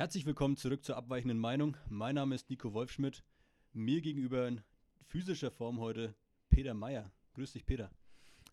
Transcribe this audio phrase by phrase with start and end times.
[0.00, 1.76] Herzlich willkommen zurück zur abweichenden Meinung.
[1.90, 3.22] Mein Name ist Nico Wolfschmidt.
[3.74, 4.62] Mir gegenüber in
[5.02, 6.14] physischer Form heute
[6.48, 7.12] Peter Meyer.
[7.34, 7.90] Grüß dich, Peter.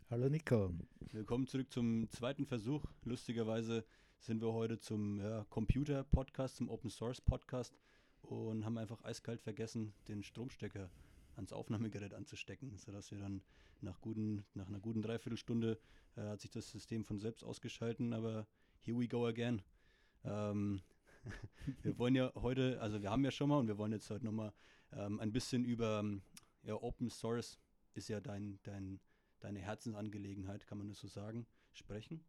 [0.09, 0.73] Hallo, Nico.
[1.13, 2.83] Willkommen zurück zum zweiten Versuch.
[3.05, 3.85] Lustigerweise
[4.19, 7.79] sind wir heute zum ja, Computer-Podcast, zum Open-Source-Podcast
[8.23, 10.89] und haben einfach eiskalt vergessen, den Stromstecker
[11.37, 13.41] ans Aufnahmegerät anzustecken, sodass wir dann
[13.79, 15.79] nach, guten, nach einer guten Dreiviertelstunde
[16.17, 18.45] äh, hat sich das System von selbst ausgeschalten, aber
[18.81, 19.61] here we go again.
[20.25, 20.81] Ähm,
[21.83, 24.25] wir wollen ja heute, also wir haben ja schon mal und wir wollen jetzt heute
[24.25, 24.53] nochmal
[24.93, 26.03] ähm, ein bisschen über
[26.63, 27.59] ja, Open Source
[27.93, 28.99] ist ja dein, dein,
[29.39, 32.23] deine Herzensangelegenheit, kann man das so sagen, sprechen,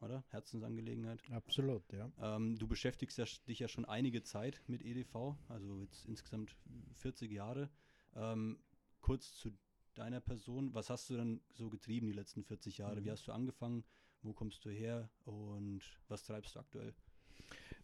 [0.00, 0.24] oder?
[0.28, 1.22] Herzensangelegenheit.
[1.30, 2.10] Absolut, ja.
[2.18, 6.56] Ähm, du beschäftigst ja, dich ja schon einige Zeit mit EDV, also jetzt insgesamt
[6.94, 7.70] 40 Jahre.
[8.14, 8.58] Ähm,
[9.00, 9.52] kurz zu
[9.94, 13.00] deiner Person, was hast du dann so getrieben die letzten 40 Jahre?
[13.00, 13.04] Mhm.
[13.04, 13.84] Wie hast du angefangen?
[14.22, 16.94] Wo kommst du her und was treibst du aktuell?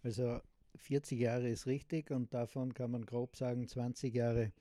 [0.02, 0.40] Also
[0.76, 4.52] 40 Jahre ist richtig und davon kann man grob sagen, 20 Jahre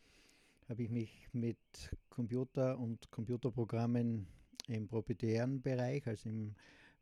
[0.67, 1.57] habe ich mich mit
[2.09, 4.27] Computer und Computerprogrammen
[4.67, 6.55] im proprietären Bereich, also im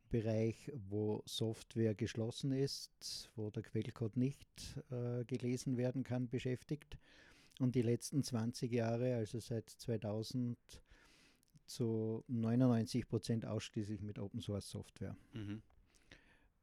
[0.08, 4.48] Bereich, wo Software geschlossen ist, wo der Quellcode nicht
[4.90, 6.98] äh, gelesen werden kann, beschäftigt.
[7.60, 10.56] Und die letzten 20 Jahre, also seit 2000,
[11.68, 15.16] zu 99 Prozent ausschließlich mit Open Source Software.
[15.34, 15.62] Mhm.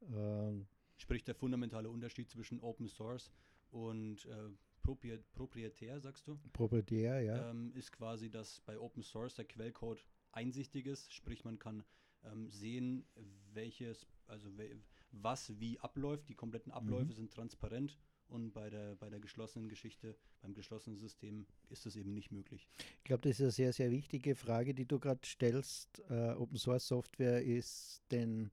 [0.01, 0.65] Äh,
[0.97, 3.31] Sprich der fundamentale Unterschied zwischen Open Source
[3.71, 4.49] und äh,
[5.33, 6.39] proprietär, sagst du?
[6.53, 7.49] Proprietär, ja.
[7.49, 11.83] Ähm, ist quasi, dass bei Open Source der Quellcode einsichtig ist, sprich man kann
[12.23, 13.05] ähm, sehen,
[13.53, 14.79] welches, also we
[15.11, 16.27] was wie abläuft.
[16.27, 17.13] Die kompletten Abläufe mhm.
[17.13, 22.13] sind transparent und bei der, bei der geschlossenen Geschichte, beim geschlossenen System ist das eben
[22.13, 22.67] nicht möglich.
[22.97, 26.03] Ich glaube, das ist eine sehr, sehr wichtige Frage, die du gerade stellst.
[26.09, 28.51] Äh, Open Source Software ist den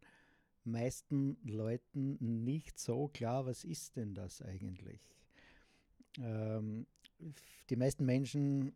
[0.65, 5.01] meisten Leuten nicht so klar, was ist denn das eigentlich?
[6.19, 6.87] Ähm,
[7.71, 8.75] die meisten Menschen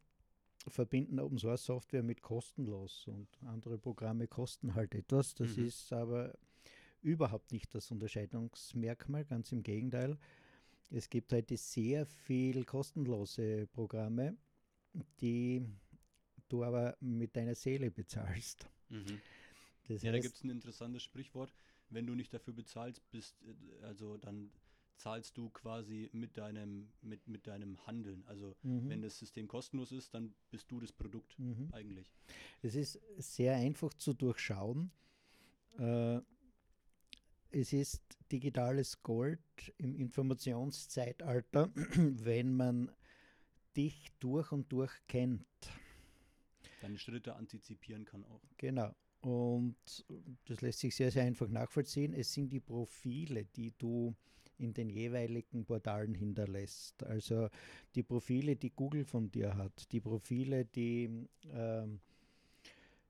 [0.69, 5.35] verbinden Open Source Software mit kostenlos und andere Programme kosten halt etwas.
[5.35, 5.67] Das mhm.
[5.67, 6.37] ist aber
[7.03, 10.19] überhaupt nicht das Unterscheidungsmerkmal, ganz im Gegenteil.
[10.91, 14.37] Es gibt heute sehr viel kostenlose Programme,
[15.21, 15.65] die
[16.49, 18.69] du aber mit deiner Seele bezahlst.
[18.89, 19.21] Mhm.
[19.89, 21.53] Das ja, heißt, da gibt es ein interessantes Sprichwort
[21.91, 24.51] wenn du nicht dafür bezahlst, bist, äh, also dann
[24.97, 28.25] zahlst du quasi mit deinem, mit, mit deinem Handeln.
[28.27, 28.89] Also mhm.
[28.89, 31.69] wenn das System kostenlos ist, dann bist du das Produkt mhm.
[31.73, 32.13] eigentlich.
[32.63, 34.91] Es ist sehr einfach zu durchschauen.
[35.79, 36.21] Äh,
[37.51, 39.41] es ist digitales Gold
[39.79, 42.91] im Informationszeitalter, wenn man
[43.77, 45.47] dich durch und durch kennt.
[46.81, 48.43] Deine Schritte antizipieren kann auch.
[48.57, 48.95] Genau.
[49.27, 49.75] Und
[50.45, 52.15] das lässt sich sehr, sehr einfach nachvollziehen.
[52.15, 54.15] Es sind die Profile, die du
[54.57, 57.03] in den jeweiligen Portalen hinterlässt.
[57.03, 57.49] Also
[57.97, 61.89] die Profile, die Google von dir hat, die Profile, die äh,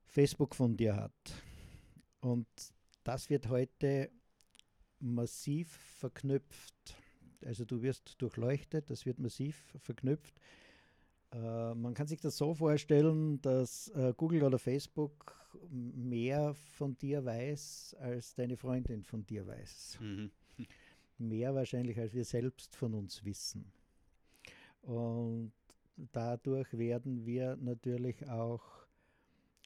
[0.07, 1.35] Facebook von dir hat.
[2.21, 2.47] Und
[3.03, 4.09] das wird heute
[4.99, 5.69] massiv
[5.99, 6.95] verknüpft.
[7.45, 10.33] Also du wirst durchleuchtet, das wird massiv verknüpft
[11.31, 15.35] äh, man kann sich das so vorstellen, dass äh, Google oder Facebook
[15.69, 19.99] mehr von dir weiß, als deine Freundin von dir weiß.
[20.01, 20.31] Mhm.
[21.17, 23.71] Mehr wahrscheinlich, als wir selbst von uns wissen.
[24.83, 25.51] Und
[26.11, 28.61] dadurch werden wir natürlich auch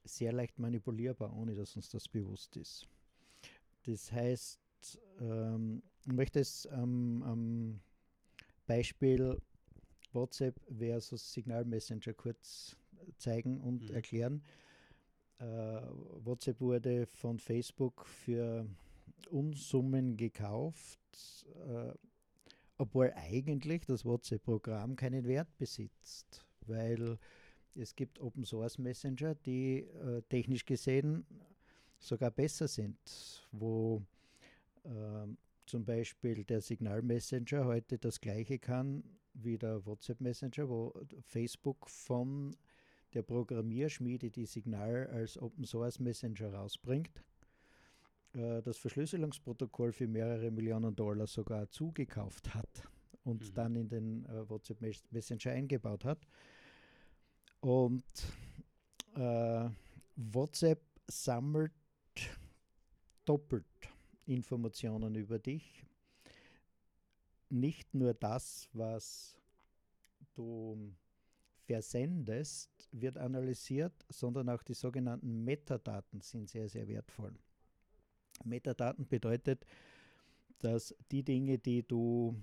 [0.04, 2.88] sehr leicht manipulierbar, ohne dass uns das bewusst ist.
[3.86, 4.60] Das heißt,
[5.20, 7.82] ähm, ich möchte es am, am
[8.66, 9.40] Beispiel
[10.14, 12.76] WhatsApp versus Signal Messenger kurz
[13.18, 13.96] zeigen und mhm.
[13.96, 14.44] erklären.
[15.40, 15.44] Äh,
[16.24, 18.66] WhatsApp wurde von Facebook für
[19.30, 21.00] Unsummen gekauft,
[21.68, 21.94] äh,
[22.78, 27.18] obwohl eigentlich das WhatsApp-Programm keinen Wert besitzt, weil
[27.76, 31.26] es gibt Open Source Messenger, die äh, technisch gesehen
[32.00, 32.98] sogar besser sind,
[33.52, 34.02] wo
[34.84, 35.28] äh,
[35.66, 41.90] zum Beispiel der Signal Messenger heute das gleiche kann wie der WhatsApp Messenger, wo Facebook
[41.90, 42.56] von
[43.14, 47.24] der Programmierschmiede, die Signal als Open Source Messenger rausbringt,
[48.34, 52.88] äh, das Verschlüsselungsprotokoll für mehrere Millionen Dollar sogar zugekauft hat
[53.24, 53.54] und mhm.
[53.54, 54.82] dann in den äh, WhatsApp
[55.12, 56.26] Messenger eingebaut hat.
[57.60, 58.04] Und
[59.16, 59.70] äh,
[60.16, 61.72] WhatsApp sammelt
[63.26, 63.66] doppelt
[64.26, 65.86] Informationen über dich
[67.52, 69.38] nicht nur das, was
[70.34, 70.94] du
[71.66, 77.34] versendest, wird analysiert, sondern auch die sogenannten Metadaten sind sehr, sehr wertvoll.
[78.44, 79.66] Metadaten bedeutet,
[80.60, 82.36] dass die Dinge, die du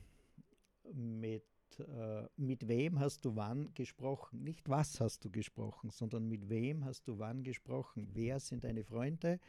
[0.92, 1.44] mit,
[1.78, 6.84] äh, mit wem hast du wann gesprochen, nicht was hast du gesprochen, sondern mit wem
[6.84, 9.40] hast du wann gesprochen, wer sind deine Freunde,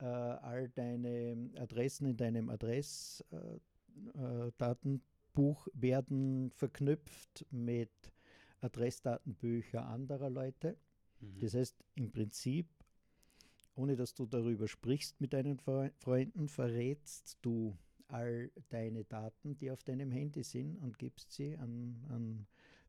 [0.00, 3.77] äh, all deine Adressen in deinem Adressdatenbuch
[4.14, 7.90] äh, äh werden verknüpft mit
[8.60, 10.76] Adressdatenbücher anderer Leute.
[11.20, 11.38] Mhm.
[11.40, 12.66] Das heißt, im Prinzip
[13.78, 17.78] ohne dass du darüber sprichst mit deinen Freunden, verrätst du
[18.08, 22.46] all deine Daten, die auf deinem Handy sind und gibst sie an, an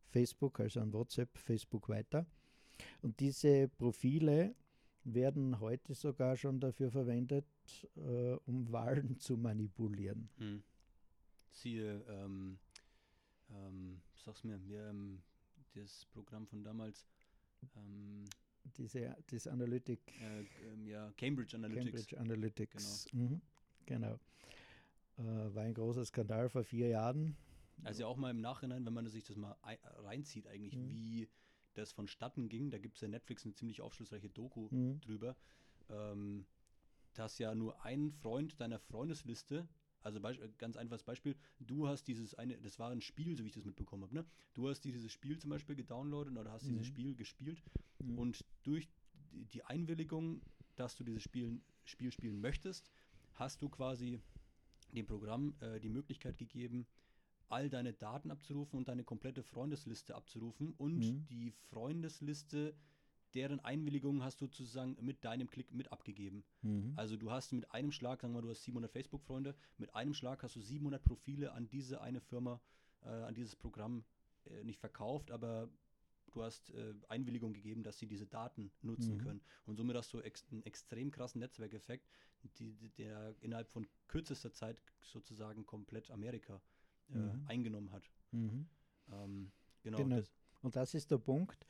[0.07, 2.25] Facebook, also an WhatsApp, Facebook weiter.
[3.01, 4.55] Und diese Profile
[5.03, 7.45] werden heute sogar schon dafür verwendet,
[7.95, 10.29] äh, um Wahlen zu manipulieren.
[10.37, 10.63] Hm.
[11.51, 12.59] Siehe, ähm,
[13.51, 15.21] ähm, sag's mir, wir, ähm,
[15.73, 17.05] das Programm von damals,
[17.75, 18.25] ähm,
[18.77, 19.99] diese, das Analytic.
[20.21, 22.07] Äh, ähm, ja, Cambridge Analytics.
[22.07, 23.05] Cambridge Analytics.
[23.11, 23.23] Genau.
[23.23, 23.41] Mhm,
[23.85, 24.19] genau.
[25.17, 27.35] Äh, war ein großer Skandal vor vier Jahren.
[27.83, 29.55] Also auch mal im Nachhinein, wenn man sich das mal
[30.03, 30.89] reinzieht, eigentlich, mhm.
[30.89, 31.29] wie
[31.73, 32.69] das vonstatten ging.
[32.69, 34.99] Da gibt es ja Netflix eine ziemlich aufschlussreiche Doku mhm.
[35.01, 35.35] drüber.
[35.89, 36.45] Ähm,
[37.13, 39.67] dass ja nur ein Freund deiner Freundesliste
[40.03, 40.19] also
[40.57, 43.65] ganz einfaches Beispiel, du hast dieses eine, das war ein Spiel, so wie ich das
[43.65, 44.25] mitbekommen habe, ne?
[44.53, 46.69] Du hast dieses Spiel zum Beispiel gedownloadet oder hast mhm.
[46.69, 47.61] dieses Spiel gespielt
[47.99, 48.17] mhm.
[48.17, 48.87] und durch
[49.31, 50.41] die Einwilligung,
[50.75, 52.89] dass du dieses Spiel, Spiel spielen möchtest,
[53.33, 54.19] hast du quasi
[54.93, 56.85] dem Programm äh, die Möglichkeit gegeben,
[57.49, 61.27] all deine Daten abzurufen und deine komplette Freundesliste abzurufen und mhm.
[61.27, 62.75] die Freundesliste
[63.33, 66.43] deren Einwilligung hast du sozusagen mit deinem Klick mit abgegeben.
[66.61, 66.93] Mhm.
[66.95, 70.13] Also du hast mit einem Schlag, sagen wir mal, du hast 700 Facebook-Freunde, mit einem
[70.13, 72.61] Schlag hast du 700 Profile an diese eine Firma,
[73.03, 74.03] äh, an dieses Programm
[74.45, 75.69] äh, nicht verkauft, aber
[76.31, 79.21] du hast äh, Einwilligung gegeben, dass sie diese Daten nutzen mhm.
[79.21, 79.41] können.
[79.65, 82.09] Und somit hast du ex einen extrem krassen Netzwerkeffekt,
[82.57, 86.61] die, der innerhalb von kürzester Zeit sozusagen komplett Amerika
[87.09, 87.45] äh, mhm.
[87.47, 88.09] eingenommen hat.
[88.31, 88.67] Mhm.
[89.11, 89.97] Ähm, genau.
[89.97, 90.15] genau.
[90.17, 90.31] Das.
[90.61, 91.65] Und das ist der Punkt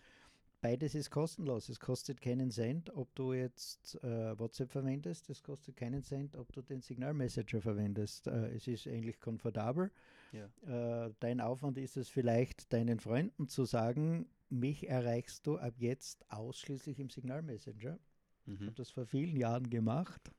[0.61, 1.69] Beides ist kostenlos.
[1.69, 5.29] Es kostet keinen Cent, ob du jetzt äh, WhatsApp verwendest.
[5.29, 8.27] Es kostet keinen Cent, ob du den Signal-Messenger verwendest.
[8.27, 9.89] Äh, es ist eigentlich komfortabel.
[10.33, 11.05] Ja.
[11.05, 16.29] Äh, dein Aufwand ist es vielleicht, deinen Freunden zu sagen, mich erreichst du ab jetzt
[16.29, 17.97] ausschließlich im Signal-Messenger.
[18.45, 18.53] Mhm.
[18.55, 20.31] Ich habe das vor vielen Jahren gemacht.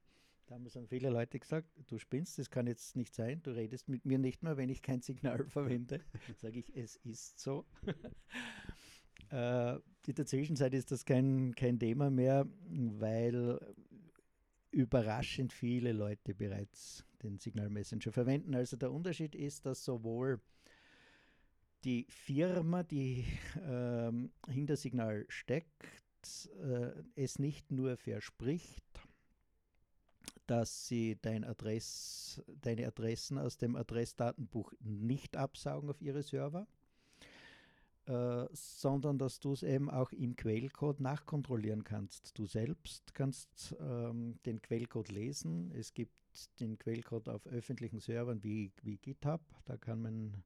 [0.49, 4.05] Damals haben viele Leute gesagt, du spinnst, das kann jetzt nicht sein, du redest mit
[4.05, 6.00] mir nicht mehr, wenn ich kein Signal verwende.
[6.37, 7.64] Sage ich, es ist so.
[9.31, 13.61] Äh, in der Zwischenzeit ist das kein, kein Thema mehr, weil
[14.71, 18.55] überraschend viele Leute bereits den Signal Messenger verwenden.
[18.55, 20.41] Also der Unterschied ist, dass sowohl
[21.85, 23.25] die Firma, die
[23.62, 25.71] ähm, hinter Signal steckt,
[26.62, 28.85] äh, es nicht nur verspricht,
[30.47, 36.67] dass sie dein Adress, deine Adressen aus dem Adressdatenbuch nicht absaugen auf ihre Server,
[38.06, 42.38] äh, sondern dass du es eben auch im Quellcode nachkontrollieren kannst.
[42.38, 45.70] Du selbst kannst ähm, den Quellcode lesen.
[45.73, 46.12] Es gibt
[46.61, 49.41] den Quellcode auf öffentlichen Servern wie, wie GitHub.
[49.64, 50.43] Da kann man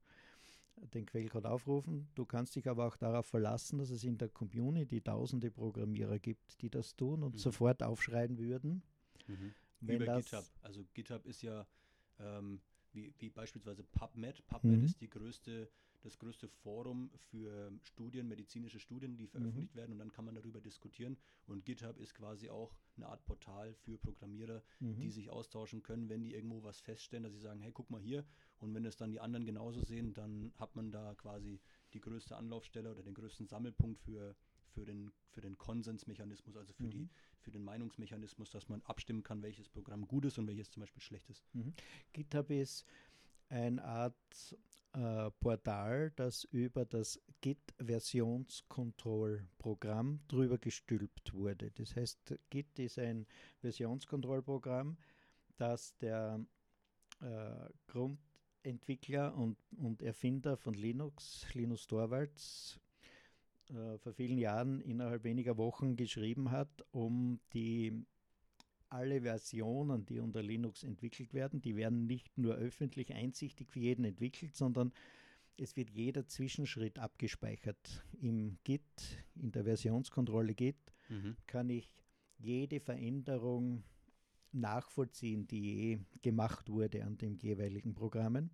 [0.76, 2.08] den Quellcode aufrufen.
[2.14, 6.60] Du kannst dich aber auch darauf verlassen, dass es in der Community tausende Programmierer gibt,
[6.60, 7.38] die das tun und mhm.
[7.38, 8.82] sofort aufschreien würden.
[9.26, 9.54] Mhm.
[9.80, 10.44] Über GitHub.
[10.62, 11.66] Also GitHub ist ja
[12.18, 12.60] ähm,
[12.92, 14.46] wie, wie beispielsweise PubMed.
[14.46, 14.84] PubMed mhm.
[14.84, 15.68] ist die größte
[16.04, 19.78] das größte Forum für Studien, medizinische Studien, die veröffentlicht mhm.
[19.78, 21.16] werden und dann kann man darüber diskutieren.
[21.46, 25.00] Und GitHub ist quasi auch eine Art Portal für Programmierer, mhm.
[25.00, 28.00] die sich austauschen können, wenn die irgendwo was feststellen, dass sie sagen, hey, guck mal
[28.00, 28.24] hier.
[28.58, 31.60] Und wenn es dann die anderen genauso sehen, dann hat man da quasi
[31.94, 34.36] die größte Anlaufstelle oder den größten Sammelpunkt für
[34.74, 36.90] für den, für den Konsensmechanismus, also für, mhm.
[36.90, 37.08] die,
[37.38, 41.00] für den Meinungsmechanismus, dass man abstimmen kann, welches Programm gut ist und welches zum Beispiel
[41.00, 41.44] schlecht ist.
[41.54, 41.72] Mhm.
[42.12, 42.84] GitHub ist
[43.48, 44.56] eine Art
[44.94, 51.70] äh, Portal, das über das Git-Versionskontrollprogramm drüber gestülpt wurde.
[51.72, 53.26] Das heißt, Git ist ein
[53.60, 54.98] Versionskontrollprogramm,
[55.56, 56.44] das der
[57.20, 62.80] äh, Grundentwickler und, und Erfinder von Linux, Linus Torvalds,
[63.70, 68.04] äh, vor vielen Jahren innerhalb weniger Wochen geschrieben hat, um die
[68.94, 74.04] alle Versionen, die unter Linux entwickelt werden, die werden nicht nur öffentlich einsichtig für jeden
[74.04, 74.92] entwickelt, sondern
[75.56, 78.04] es wird jeder Zwischenschritt abgespeichert.
[78.20, 81.36] Im Git, in der Versionskontrolle Git, mhm.
[81.46, 81.90] kann ich
[82.38, 83.82] jede Veränderung
[84.52, 88.50] nachvollziehen, die je gemacht wurde an den jeweiligen Programmen.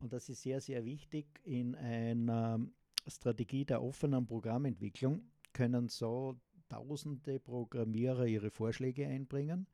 [0.00, 2.60] Und das ist sehr, sehr wichtig in einer
[3.06, 9.66] Strategie der offenen Programmentwicklung können so tausende Programmierer ihre Vorschläge einbringen.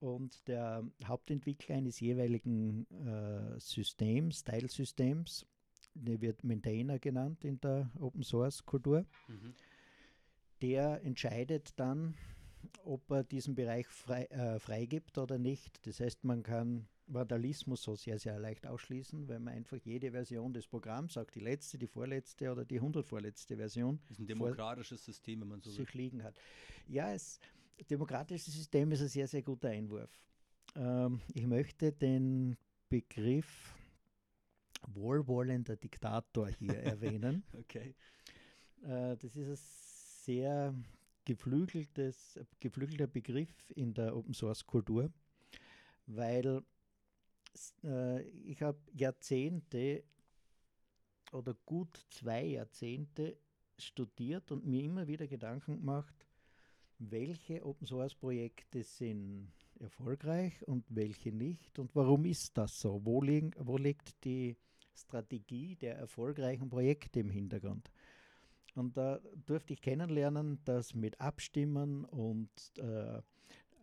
[0.00, 5.46] und der Hauptentwickler eines jeweiligen äh, Systems, Teilsystems,
[5.94, 9.54] der wird Maintainer genannt in der Open Source Kultur, mhm.
[10.60, 12.14] der entscheidet dann,
[12.84, 15.86] ob er diesen Bereich frei, äh, freigibt oder nicht.
[15.86, 20.52] Das heißt, man kann Vandalismus so sehr, sehr leicht ausschließen, weil man einfach jede Version
[20.52, 25.04] des Programms, auch die letzte, die vorletzte oder die hundertvorletzte Version, das ist ein demokratisches
[25.04, 26.02] System, wenn man so sich will.
[26.02, 26.34] liegen hat.
[26.88, 27.40] Ja, es
[27.90, 30.10] demokratisches System ist ein sehr, sehr guter Einwurf.
[30.76, 32.56] Ähm, ich möchte den
[32.88, 33.74] Begriff
[34.86, 37.44] wohlwollender Diktator hier erwähnen.
[37.52, 37.94] Okay.
[38.82, 39.56] Äh, das ist ein
[40.24, 40.74] sehr
[41.24, 45.10] geflügeltes, geflügelter Begriff in der Open Source Kultur,
[46.06, 46.62] weil
[47.84, 50.04] äh, ich habe Jahrzehnte
[51.32, 53.36] oder gut zwei Jahrzehnte
[53.78, 56.14] studiert und mir immer wieder Gedanken gemacht,
[56.98, 63.00] welche Open Source Projekte sind erfolgreich und welche nicht und warum ist das so?
[63.04, 64.56] Wo, liegen, wo liegt die
[64.94, 67.90] Strategie der erfolgreichen Projekte im Hintergrund?
[68.74, 73.20] Und da durfte ich kennenlernen, dass mit Abstimmen und äh,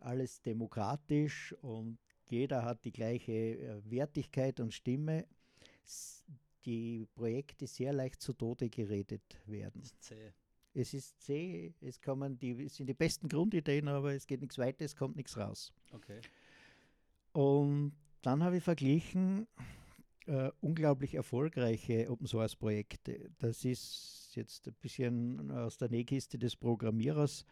[0.00, 1.98] alles demokratisch und
[2.30, 5.26] jeder hat die gleiche äh, Wertigkeit und Stimme,
[6.64, 9.80] die Projekte sehr leicht zu Tode geredet werden.
[9.80, 10.32] Das ist zäh.
[10.72, 14.56] Es ist zäh, es kommen die, es sind die besten Grundideen, aber es geht nichts
[14.58, 15.72] weiter, es kommt nichts raus.
[15.92, 16.20] Okay.
[17.32, 19.48] Und dann habe ich verglichen
[20.26, 23.30] äh, unglaublich erfolgreiche Open Source Projekte.
[23.38, 27.44] Das ist jetzt ein bisschen aus der Nähkiste des Programmierers.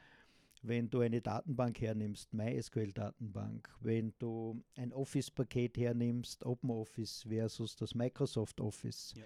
[0.62, 8.60] Wenn du eine Datenbank hernimmst, MySQL-Datenbank, wenn du ein Office-Paket hernimmst, OpenOffice versus das Microsoft
[8.60, 9.24] Office, ja.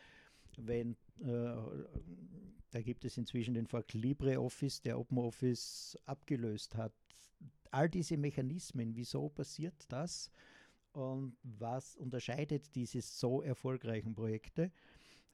[0.59, 1.55] wenn äh,
[2.73, 6.95] da gibt es inzwischen den Fork LibreOffice, der OpenOffice abgelöst hat.
[7.71, 10.31] All diese Mechanismen, wieso passiert das
[10.93, 14.71] und was unterscheidet diese so erfolgreichen Projekte,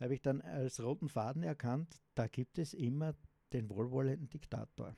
[0.00, 3.14] habe ich dann als roten Faden erkannt, da gibt es immer
[3.52, 4.96] den wohlwollenden Diktator.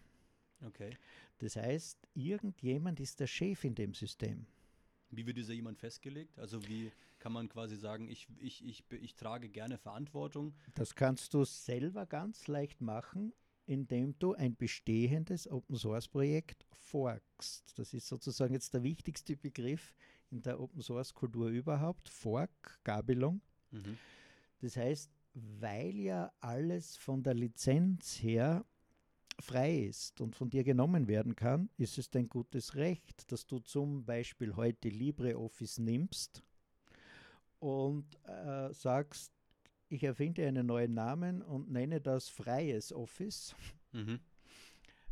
[0.63, 0.97] Okay.
[1.39, 4.47] Das heißt, irgendjemand ist der Chef in dem System.
[5.11, 6.39] Wie wird dieser jemand festgelegt?
[6.39, 10.55] Also wie kann man quasi sagen, ich, ich, ich, ich trage gerne Verantwortung?
[10.75, 13.33] Das kannst du selber ganz leicht machen,
[13.67, 17.79] indem du ein bestehendes Open Source Projekt forkst.
[17.79, 19.95] Das ist sozusagen jetzt der wichtigste Begriff
[20.31, 22.09] in der Open Source Kultur überhaupt.
[22.09, 23.41] Fork, Gabelung.
[23.71, 23.99] Mhm.
[24.61, 28.65] Das heißt, weil ja alles von der Lizenz her
[29.41, 33.59] frei ist und von dir genommen werden kann, ist es dein gutes Recht, dass du
[33.59, 36.43] zum Beispiel heute LibreOffice nimmst
[37.59, 39.33] und äh, sagst,
[39.89, 43.55] ich erfinde einen neuen Namen und nenne das freies Office.
[43.93, 44.21] Mhm.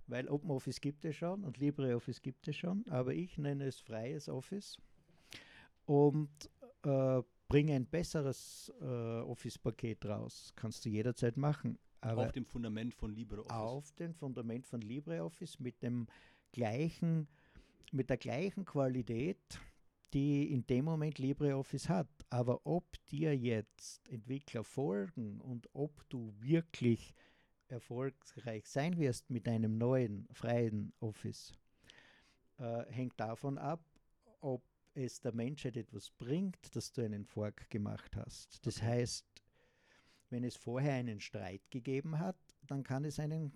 [0.06, 4.28] Weil OpenOffice gibt es schon und LibreOffice gibt es schon, aber ich nenne es freies
[4.28, 4.78] Office
[5.84, 6.30] und
[6.84, 10.52] äh, bringe ein besseres äh, Office-Paket raus.
[10.54, 11.78] Kannst du jederzeit machen.
[12.00, 13.50] Aber auf dem Fundament von LibreOffice.
[13.52, 16.06] Auf dem Fundament von LibreOffice mit dem
[16.52, 17.28] gleichen,
[17.92, 19.60] mit der gleichen Qualität,
[20.12, 22.08] die in dem Moment LibreOffice hat.
[22.30, 27.14] Aber ob dir jetzt Entwickler folgen und ob du wirklich
[27.68, 31.52] erfolgreich sein wirst mit einem neuen freien Office,
[32.58, 33.84] äh, hängt davon ab,
[34.40, 34.62] ob
[34.94, 38.66] es der Menschheit etwas bringt, dass du einen Fork gemacht hast.
[38.66, 39.37] Das heißt,
[40.30, 43.52] wenn es vorher einen Streit gegeben hat, dann kann es einen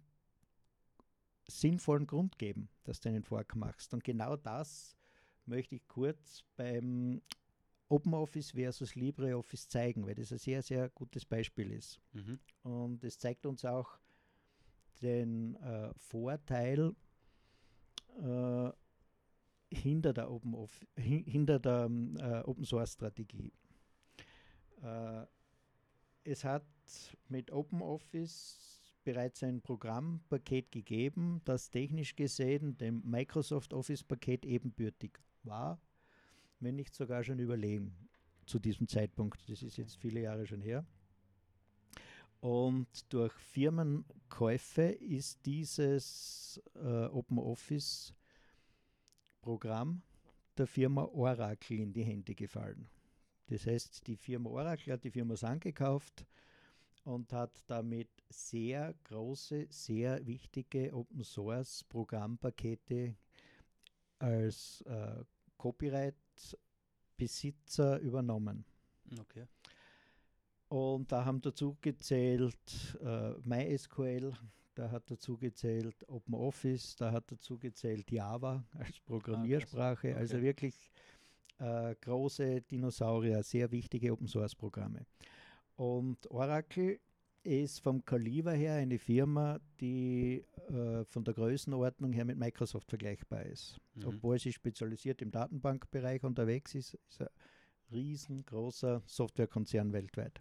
[1.46, 3.92] sinnvollen Grund geben, dass du einen Fork machst.
[3.92, 4.96] Und genau das
[5.44, 7.20] möchte ich kurz beim
[7.88, 12.00] OpenOffice versus LibreOffice zeigen, weil das ein sehr, sehr gutes Beispiel ist.
[12.12, 12.38] Mhm.
[12.62, 13.98] Und es zeigt uns auch
[15.02, 16.94] den äh, Vorteil
[18.22, 18.70] äh,
[19.70, 23.52] hinter der Open, hinter der äh, Open Source Strategie.
[26.24, 26.64] Es hat
[27.28, 35.80] mit OpenOffice bereits ein Programmpaket gegeben, das technisch gesehen dem Microsoft Office-Paket ebenbürtig war,
[36.60, 38.08] wenn nicht sogar schon überlegen
[38.46, 39.48] zu diesem Zeitpunkt.
[39.48, 40.86] Das ist jetzt viele Jahre schon her.
[42.40, 50.02] Und durch Firmenkäufe ist dieses äh, OpenOffice-Programm
[50.56, 52.88] der Firma Oracle in die Hände gefallen.
[53.46, 56.26] Das heißt, die Firma Oracle hat die Firma Sun gekauft
[57.04, 63.16] und hat damit sehr große, sehr wichtige Open Source Programmpakete
[64.18, 65.24] als äh,
[65.56, 68.66] Copyright-Besitzer übernommen.
[69.20, 69.46] Okay.
[70.68, 74.32] Und da haben dazu gezählt äh, MySQL,
[74.74, 80.18] da hat dazu gezählt OpenOffice, da hat dazu gezählt Java als Programmiersprache, ah, okay.
[80.18, 80.90] also wirklich
[81.62, 85.06] äh, große Dinosaurier, sehr wichtige Open Source Programme.
[85.76, 86.98] Und Oracle
[87.44, 93.42] ist vom Kaliber her eine Firma, die äh, von der Größenordnung her mit Microsoft vergleichbar
[93.44, 93.80] ist.
[93.94, 94.06] Mhm.
[94.06, 97.28] Obwohl sie spezialisiert im Datenbankbereich unterwegs ist, ist ein
[97.92, 100.40] riesengroßer Softwarekonzern weltweit.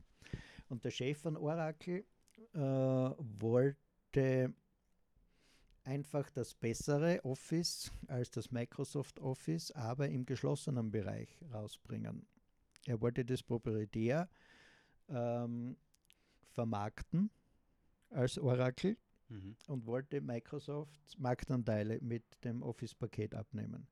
[0.70, 2.04] Und der Chef von Oracle
[2.54, 4.54] äh, wollte
[5.84, 12.26] einfach das bessere Office als das Microsoft Office, aber im geschlossenen Bereich rausbringen.
[12.86, 14.30] Er wollte das proprietär
[15.10, 15.78] ähm,
[16.52, 17.30] vermarkten
[18.10, 18.98] als Oracle
[19.30, 19.56] mhm.
[19.68, 23.88] und wollte Microsoft Marktanteile mit dem Office-Paket abnehmen.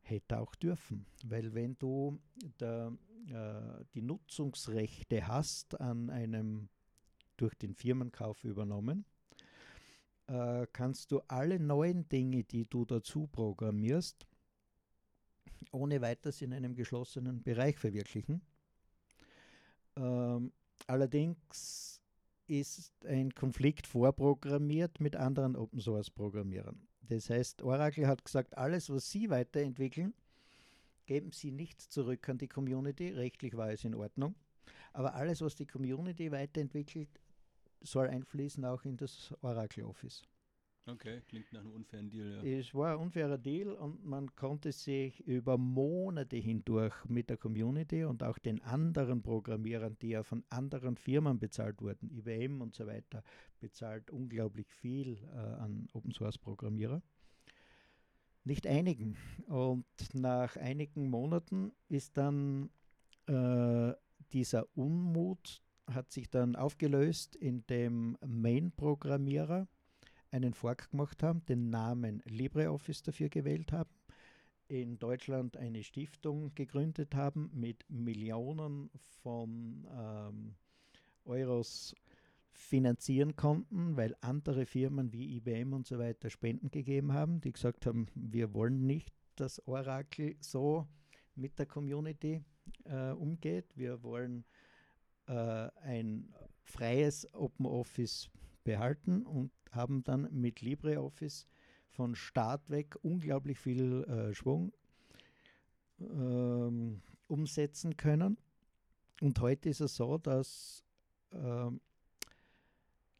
[0.00, 2.18] Hätte auch dürfen, weil wenn du
[2.60, 6.68] der, äh, die Nutzungsrechte hast an einem
[7.36, 9.04] durch den Firmenkauf übernommen,
[10.28, 14.26] äh, kannst du alle neuen Dinge, die du dazu programmierst,
[15.72, 18.40] ohne weiteres in einem geschlossenen Bereich verwirklichen.
[19.96, 20.52] Ähm,
[20.86, 22.00] allerdings
[22.46, 26.80] ist ein Konflikt vorprogrammiert mit anderen Open Source Programmierern.
[27.02, 30.14] Das heißt, Oracle hat gesagt, alles, was Sie weiterentwickeln,
[31.06, 33.10] geben Sie nicht zurück an die Community.
[33.10, 34.34] Rechtlich war es in Ordnung.
[34.92, 37.08] Aber alles, was die Community weiterentwickelt,
[37.82, 40.22] soll einfließen auch in das Oracle Office.
[40.88, 42.32] Okay, klingt nach einem unfairen Deal.
[42.32, 42.58] Ja.
[42.58, 48.04] Es war ein unfairer Deal und man konnte sich über Monate hindurch mit der Community
[48.04, 52.86] und auch den anderen Programmierern, die ja von anderen Firmen bezahlt wurden, IBM und so
[52.86, 53.22] weiter,
[53.60, 57.02] bezahlt unglaublich viel äh, an Open Source Programmierer,
[58.44, 59.16] nicht einigen.
[59.46, 62.70] Und nach einigen Monaten ist dann
[63.26, 63.92] äh,
[64.32, 69.66] dieser Unmut hat sich dann aufgelöst, in dem Main-Programmierer
[70.30, 73.90] einen Fork gemacht haben, den Namen LibreOffice dafür gewählt haben,
[74.68, 78.90] in Deutschland eine Stiftung gegründet haben mit Millionen
[79.22, 80.54] von ähm,
[81.24, 81.94] Euros
[82.50, 87.86] finanzieren konnten, weil andere Firmen wie IBM und so weiter Spenden gegeben haben, die gesagt
[87.86, 90.86] haben, wir wollen nicht, dass Oracle so
[91.34, 92.42] mit der Community
[92.84, 93.66] äh, umgeht.
[93.76, 94.44] Wir wollen
[95.28, 98.30] ein freies Open Office
[98.64, 101.46] behalten und haben dann mit LibreOffice
[101.90, 104.72] von Start weg unglaublich viel äh, Schwung
[106.00, 108.38] ähm, umsetzen können.
[109.20, 110.84] Und heute ist es so, dass
[111.32, 111.80] ähm,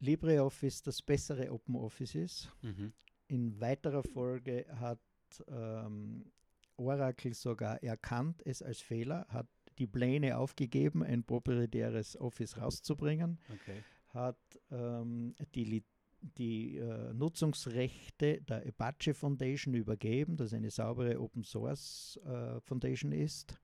[0.01, 2.53] LibreOffice das bessere Open Office ist.
[2.63, 2.93] Mhm.
[3.27, 5.01] In weiterer Folge hat
[5.49, 6.31] ähm,
[6.77, 13.83] Oracle sogar erkannt, es als Fehler, hat die Pläne aufgegeben, ein proprietäres Office rauszubringen, okay.
[14.09, 14.39] hat
[14.71, 15.85] ähm, die,
[16.21, 23.59] die äh, Nutzungsrechte der Apache Foundation übergeben, das eine saubere Open Source äh, Foundation ist.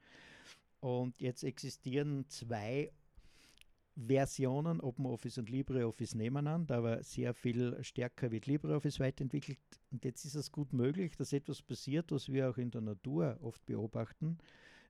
[0.80, 2.92] Und jetzt existieren zwei
[3.96, 9.58] Versionen, OpenOffice und LibreOffice nebeneinander, aber sehr viel stärker wird LibreOffice weiterentwickelt.
[9.92, 13.38] Und jetzt ist es gut möglich, dass etwas passiert, was wir auch in der Natur
[13.40, 14.38] oft beobachten,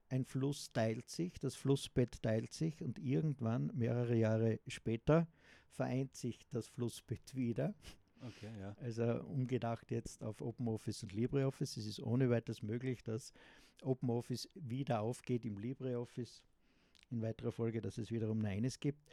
[0.09, 5.27] ein Fluss teilt sich, das Flussbett teilt sich und irgendwann, mehrere Jahre später,
[5.69, 7.73] vereint sich das Flussbett wieder.
[8.21, 8.75] Okay, ja.
[8.81, 11.77] Also umgedacht jetzt auf OpenOffice und LibreOffice.
[11.77, 13.33] Es ist ohne weiteres möglich, dass
[13.81, 16.41] OpenOffice wieder aufgeht im LibreOffice.
[17.11, 19.11] In weiterer Folge, dass es wiederum eines gibt.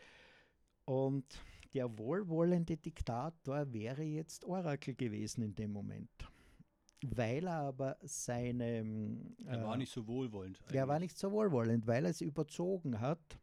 [0.84, 1.24] Und
[1.74, 6.10] der wohlwollende Diktator wäre jetzt Oracle gewesen in dem Moment
[7.02, 8.84] weil er aber seine.
[9.44, 10.60] Er war äh, nicht so wohlwollend.
[10.60, 10.76] Eigentlich.
[10.76, 13.38] Er war nicht so wohlwollend, weil er es überzogen hat,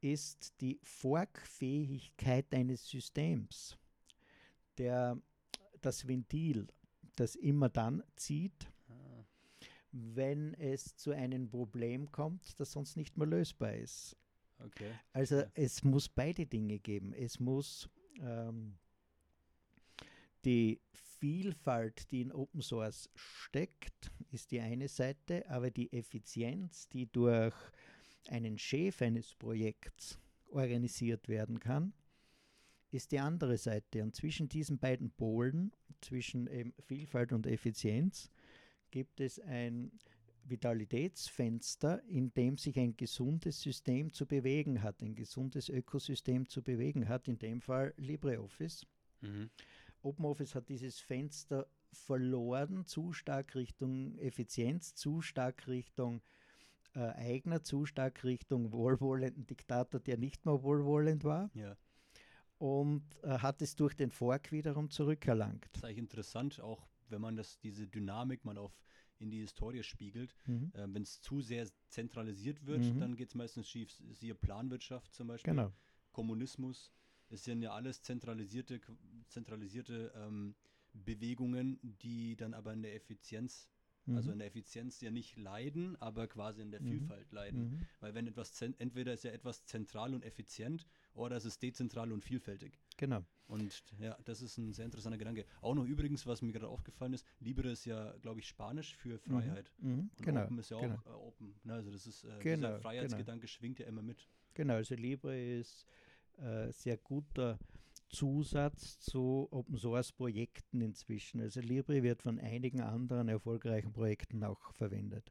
[0.00, 3.76] ist die Forkfähigkeit eines Systems,
[4.76, 5.18] der,
[5.80, 6.68] das Ventil,
[7.16, 9.24] das immer dann zieht, ah.
[9.92, 14.16] wenn es zu einem Problem kommt, das sonst nicht mehr lösbar ist.
[14.64, 14.90] Okay.
[15.12, 15.46] Also ja.
[15.54, 17.12] es muss beide Dinge geben.
[17.12, 17.88] Es muss
[18.20, 18.76] ähm,
[20.44, 20.80] die
[21.18, 27.54] Vielfalt, die in Open Source steckt, ist die eine Seite, aber die Effizienz, die durch
[28.28, 30.18] einen Chef eines Projekts
[30.50, 31.92] organisiert werden kann,
[32.90, 34.02] ist die andere Seite.
[34.02, 38.30] Und zwischen diesen beiden Polen, zwischen Vielfalt und Effizienz,
[38.90, 39.92] gibt es ein
[40.44, 47.08] Vitalitätsfenster, in dem sich ein gesundes System zu bewegen hat, ein gesundes Ökosystem zu bewegen
[47.08, 48.86] hat, in dem Fall LibreOffice.
[49.20, 49.50] Mhm.
[50.08, 56.22] OpenOffice hat dieses Fenster verloren, zu stark Richtung Effizienz, zu stark Richtung
[56.94, 61.50] äh, Eigner, zu stark Richtung wohlwollenden Diktator, der nicht mehr wohlwollend war.
[61.54, 61.76] Ja.
[62.58, 65.66] und äh, hat es durch den Fork wiederum zurückerlangt.
[65.72, 68.76] Das ist eigentlich interessant, auch wenn man das, diese Dynamik mal auf
[69.20, 70.34] in die Historie spiegelt.
[70.46, 70.72] Mhm.
[70.74, 73.00] Äh, wenn es zu sehr zentralisiert wird, Mhm.
[73.00, 73.90] dann geht es meistens schief.
[74.10, 75.72] Siehe Planwirtschaft zum Beispiel, Genau.
[76.12, 76.92] Kommunismus.
[77.30, 78.80] Es sind ja alles zentralisierte,
[79.28, 80.54] zentralisierte ähm,
[80.94, 83.68] Bewegungen, die dann aber in der Effizienz,
[84.06, 84.32] also Mhm.
[84.34, 86.86] in der Effizienz ja nicht leiden, aber quasi in der Mhm.
[86.88, 87.60] Vielfalt leiden.
[87.72, 87.80] Mhm.
[88.00, 92.24] Weil wenn etwas, entweder ist ja etwas zentral und effizient oder es ist dezentral und
[92.24, 92.78] vielfältig.
[92.96, 93.22] Genau.
[93.46, 95.44] Und ja, das ist ein sehr interessanter Gedanke.
[95.60, 99.18] Auch noch übrigens, was mir gerade aufgefallen ist, Libre ist ja, glaube ich, Spanisch für
[99.18, 99.70] Freiheit.
[99.78, 100.10] Mhm.
[100.16, 100.44] Und Genau.
[100.44, 101.00] Open ist ja auch genau.
[101.06, 101.54] äh, Open.
[101.64, 101.74] Ne?
[101.74, 104.26] Also das ist, äh, Genau, dieser Freiheitsgedanke schwingt ja immer mit.
[104.54, 105.86] Genau, also Libre ist
[106.38, 107.58] äh, sehr guter
[108.08, 111.40] Zusatz zu Open Source Projekten inzwischen.
[111.40, 115.30] Also Libre wird von einigen anderen erfolgreichen Projekten auch verwendet.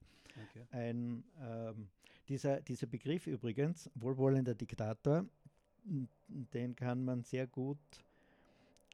[0.49, 0.67] Okay.
[0.71, 1.89] Ein, ähm,
[2.29, 5.25] dieser, dieser Begriff übrigens, wohlwollender Diktator,
[5.83, 7.79] den kann man sehr gut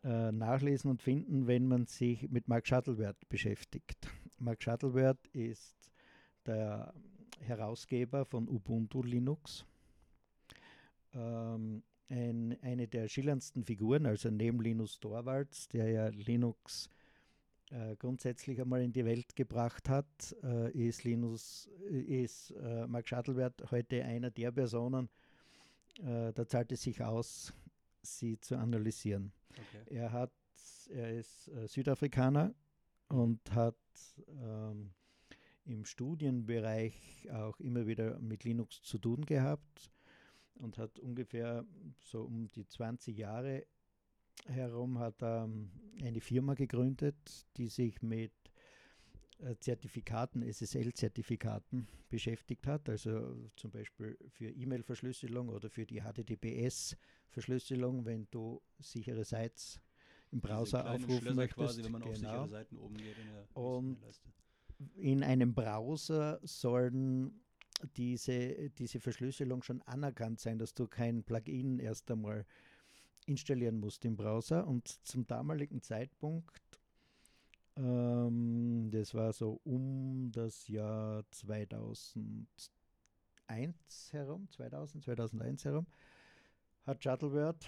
[0.04, 4.08] äh, nachlesen und finden, wenn man sich mit Mark Shuttleworth beschäftigt.
[4.38, 5.92] Mark Shuttleworth ist
[6.46, 6.94] der
[7.40, 9.66] Herausgeber von Ubuntu Linux.
[11.14, 16.90] Ähm, ein, eine der schillerndsten Figuren, also neben Linus Torvalds, der ja Linux
[17.72, 23.08] äh, grundsätzlich einmal in die Welt gebracht hat, äh, ist Linus, äh, ist äh, Mark
[23.08, 25.10] Shuttleworth heute einer der Personen,
[26.00, 27.54] äh, da zahlt es sich aus,
[28.02, 29.32] sie zu analysieren.
[29.52, 29.96] Okay.
[29.96, 30.34] Er hat,
[30.90, 32.54] er ist äh, Südafrikaner
[33.10, 33.76] und hat
[34.28, 34.92] ähm,
[35.66, 39.90] im Studienbereich auch immer wieder mit Linux zu tun gehabt
[40.56, 41.66] und hat ungefähr
[42.00, 43.66] so um die 20 Jahre
[44.48, 48.34] herum hat er ähm, eine Firma gegründet, die sich mit
[49.40, 58.28] äh, Zertifikaten, SSL-Zertifikaten beschäftigt hat, also zum Beispiel für E-Mail-Verschlüsselung oder für die HTTPS-Verschlüsselung, wenn
[58.32, 59.80] du sichere Sites
[60.32, 61.58] im Browser aufrufen Schlösser möchtest.
[61.58, 62.30] quasi, wenn man auf genau.
[62.30, 63.98] sichere Seiten oben geht in der, Und
[64.96, 67.43] in einem Browser sollen
[67.96, 72.46] diese, diese Verschlüsselung schon anerkannt sein, dass du kein Plugin erst einmal
[73.26, 74.68] installieren musst im Browser.
[74.68, 76.62] Und zum damaligen Zeitpunkt,
[77.76, 82.48] ähm, das war so um das Jahr 2001
[84.12, 85.88] herum, 2000, 2001 herum,
[86.86, 87.66] hat Shuttleworth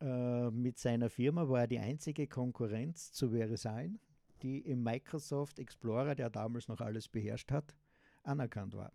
[0.00, 3.98] äh, mit seiner Firma, war die einzige Konkurrenz zu VeriSign,
[4.42, 7.74] die im Microsoft Explorer, der damals noch alles beherrscht hat,
[8.22, 8.92] anerkannt war.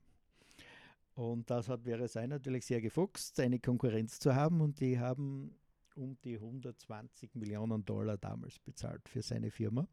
[1.16, 5.56] Und das hat VeriSign natürlich sehr gefuchst, eine Konkurrenz zu haben und die haben
[5.96, 9.88] um die 120 Millionen Dollar damals bezahlt für seine Firma.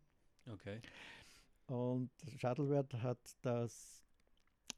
[0.53, 0.81] Okay.
[1.67, 4.03] Und Shuttleworth hat das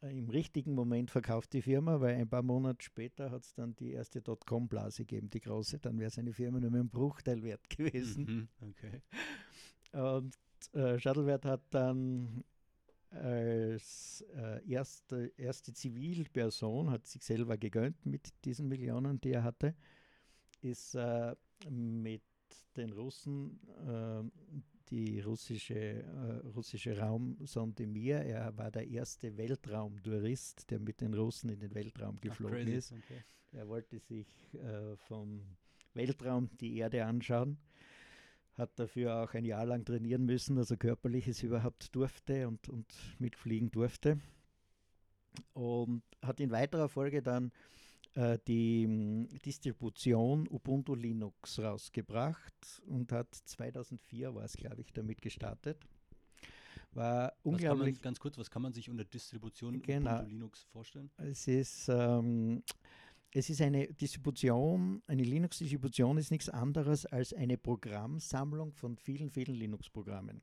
[0.02, 3.92] im richtigen Moment verkauft, die Firma, weil ein paar Monate später hat es dann die
[3.92, 5.78] erste Dotcom-Blase gegeben, die große.
[5.78, 8.48] Dann wäre seine Firma nur mehr ein Bruchteil wert gewesen.
[8.60, 8.68] Mhm.
[8.68, 9.02] Okay.
[9.92, 10.36] Und
[10.74, 12.44] äh, Shuttleworth hat dann
[13.14, 19.74] als äh, erste, erste Zivilperson, hat sich selber gegönnt mit diesen Millionen, die er hatte,
[20.60, 21.34] ist äh,
[21.70, 22.22] mit
[22.76, 24.22] den Russen äh,
[24.90, 26.04] die russische,
[26.54, 32.16] russische Raumsonde Mir, er war der erste Weltraumtourist, der mit den Russen in den Weltraum
[32.18, 32.76] Ach, geflogen crazy.
[32.76, 32.92] ist.
[32.92, 33.24] Okay.
[33.52, 34.28] Er wollte sich
[35.08, 35.40] vom
[35.94, 37.56] Weltraum die Erde anschauen,
[38.56, 42.86] hat dafür auch ein Jahr lang trainieren müssen, also körperlich es überhaupt durfte und, und
[43.18, 44.18] mitfliegen durfte.
[45.52, 47.50] Und hat in weiterer Folge dann
[48.14, 55.20] äh, die mh, Distribution Ubuntu Linux rausgebracht und hat 2004 war es, glaube ich, damit
[55.20, 55.78] gestartet.
[56.92, 60.12] War Was kann man, unglaublich ganz kurz, was kann man sich unter Distribution Genau.
[60.12, 61.10] Ubuntu Linux vorstellen?
[61.16, 62.62] Es ist, ähm,
[63.36, 69.56] es ist eine Distribution, eine Linux-Distribution ist nichts anderes als eine Programmsammlung von vielen, vielen
[69.56, 70.40] Linux-Programmen.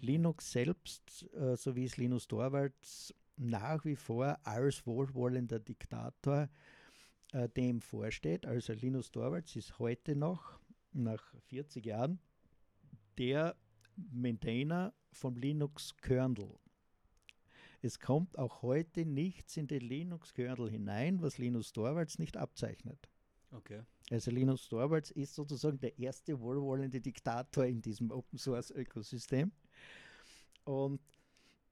[0.00, 6.50] Linux selbst, äh, so wie es Linus Torvalds nach wie vor als wohlwollender Diktator
[7.32, 8.46] äh, dem vorsteht.
[8.46, 10.58] Also Linus Torvalds ist heute noch,
[10.92, 12.18] nach 40 Jahren,
[13.16, 13.54] der
[13.96, 16.58] Maintainer vom Linux-Kernel.
[17.84, 23.10] Es kommt auch heute nichts in den Linux-Kernel hinein, was Linus Torvalds nicht abzeichnet.
[23.50, 23.82] Okay.
[24.10, 29.52] Also Linus Torvalds ist sozusagen der erste wohlwollende Diktator in diesem Open-Source-Ökosystem.
[30.64, 31.02] Und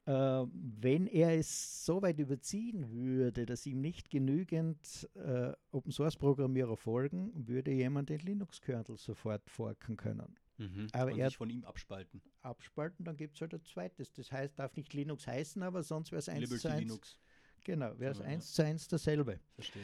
[0.05, 7.33] äh, wenn er es so weit überziehen würde, dass ihm nicht genügend äh, Open-Source-Programmierer folgen,
[7.35, 10.37] würde jemand den Linux-Kernel sofort forken können.
[10.63, 10.87] Mhm.
[10.93, 12.23] Aber er- sich von ihm abspalten.
[12.43, 14.13] Abspalten, dann gibt es halt ein zweites.
[14.13, 16.81] Das heißt, darf nicht Linux heißen, aber sonst wäre es 1 Liberty zu 1.
[16.81, 17.19] Linux.
[17.65, 19.39] Genau, wäre es Ja, 1 zu 1 dasselbe.
[19.55, 19.83] Verstehe.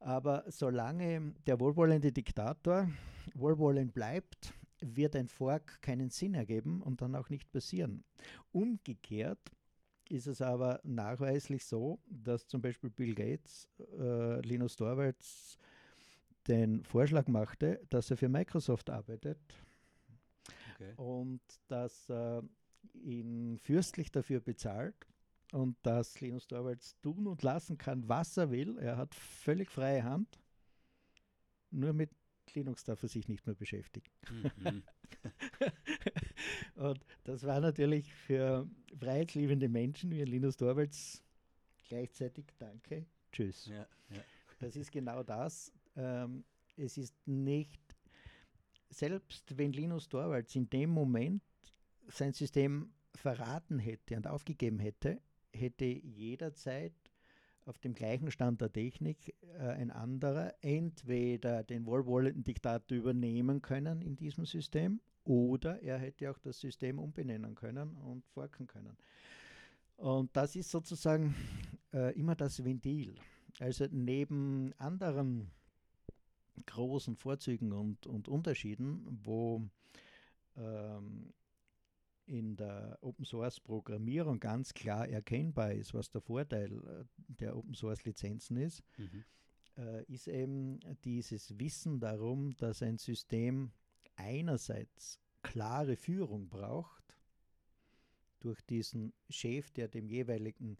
[0.00, 2.88] Aber solange der wohlwollende Diktator
[3.34, 8.04] wohlwollend bleibt, wird ein Fork keinen Sinn ergeben und dann auch nicht passieren.
[8.52, 9.40] Umgekehrt
[10.08, 15.58] ist es aber nachweislich so, dass zum Beispiel Bill Gates äh, Linus Torvalds
[16.46, 19.38] den Vorschlag machte, dass er für Microsoft arbeitet
[20.78, 20.94] okay.
[20.96, 22.42] und dass er
[22.94, 24.94] ihn fürstlich dafür bezahlt
[25.52, 28.78] und dass Linus Torvalds tun und lassen kann, was er will.
[28.78, 30.40] Er hat völlig freie Hand.
[31.70, 32.10] Nur mit
[32.54, 34.10] Linux darf er sich nicht mehr beschäftigen.
[34.30, 34.82] Mhm.
[36.76, 41.22] und das war natürlich für freiheitsliebende Menschen wie Linus Torvalds
[41.88, 43.66] gleichzeitig Danke, Tschüss.
[43.66, 44.24] Ja, ja.
[44.60, 45.72] Das ist genau das.
[45.96, 46.44] Ähm,
[46.76, 47.87] es ist nicht,
[48.90, 51.42] selbst wenn Linus Torvalds in dem Moment
[52.08, 55.20] sein System verraten hätte und aufgegeben hätte,
[55.52, 56.94] hätte jederzeit
[57.64, 64.00] auf dem gleichen Stand der Technik äh, ein anderer entweder den wohlwollenden Diktator übernehmen können
[64.00, 68.96] in diesem System oder er hätte auch das System umbenennen können und forken können.
[69.96, 71.34] Und das ist sozusagen
[71.92, 73.14] äh, immer das Ventil.
[73.60, 75.50] Also neben anderen
[76.66, 79.68] großen Vorzügen und, und Unterschieden, wo
[80.56, 81.32] ähm,
[82.26, 87.74] in der Open Source Programmierung ganz klar erkennbar ist, was der Vorteil äh, der Open
[87.74, 89.24] Source Lizenzen ist, mhm.
[89.76, 93.72] äh, ist eben dieses Wissen darum, dass ein System
[94.16, 97.04] einerseits klare Führung braucht
[98.40, 100.76] durch diesen Chef, der dem jeweiligen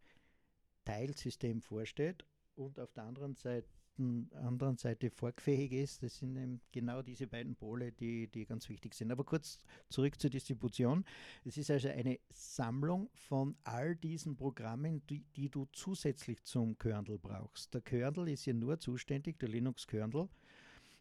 [0.84, 2.24] Teilsystem vorsteht
[2.56, 6.02] und auf der anderen Seite anderen Seite forkfähig ist.
[6.02, 9.10] Das sind eben genau diese beiden Pole, die, die ganz wichtig sind.
[9.10, 11.04] Aber kurz zurück zur Distribution.
[11.44, 17.18] Es ist also eine Sammlung von all diesen Programmen, die, die du zusätzlich zum Kernel
[17.18, 17.74] brauchst.
[17.74, 20.28] Der Kernel ist ja nur zuständig, der Linux-Kernel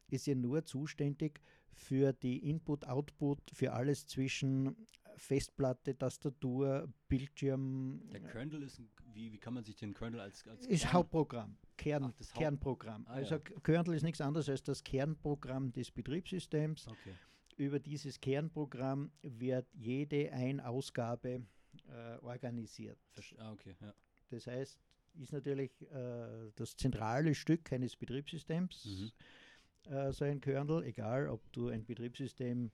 [0.09, 1.41] ist ja nur zuständig
[1.73, 4.75] für die Input-Output, für alles zwischen
[5.17, 8.01] Festplatte, Tastatur, Bildschirm.
[8.11, 8.81] Der Kernel ist,
[9.13, 13.05] wie, wie kann man sich den Kernel als, als Ist Hauptprogramm, Kern, Ach, Kernprogramm.
[13.07, 13.41] Ah, also ja.
[13.63, 16.87] Kernel ist nichts anderes als das Kernprogramm des Betriebssystems.
[16.87, 17.13] Okay.
[17.57, 21.41] Über dieses Kernprogramm wird jede Ein-Ausgabe
[21.89, 22.99] äh, organisiert.
[23.37, 23.93] Ah, okay, ja.
[24.29, 24.79] Das heißt,
[25.19, 29.91] ist natürlich äh, das zentrale Stück eines Betriebssystems, mhm.
[29.91, 32.71] äh, so ein Kernel, egal ob du ein Betriebssystem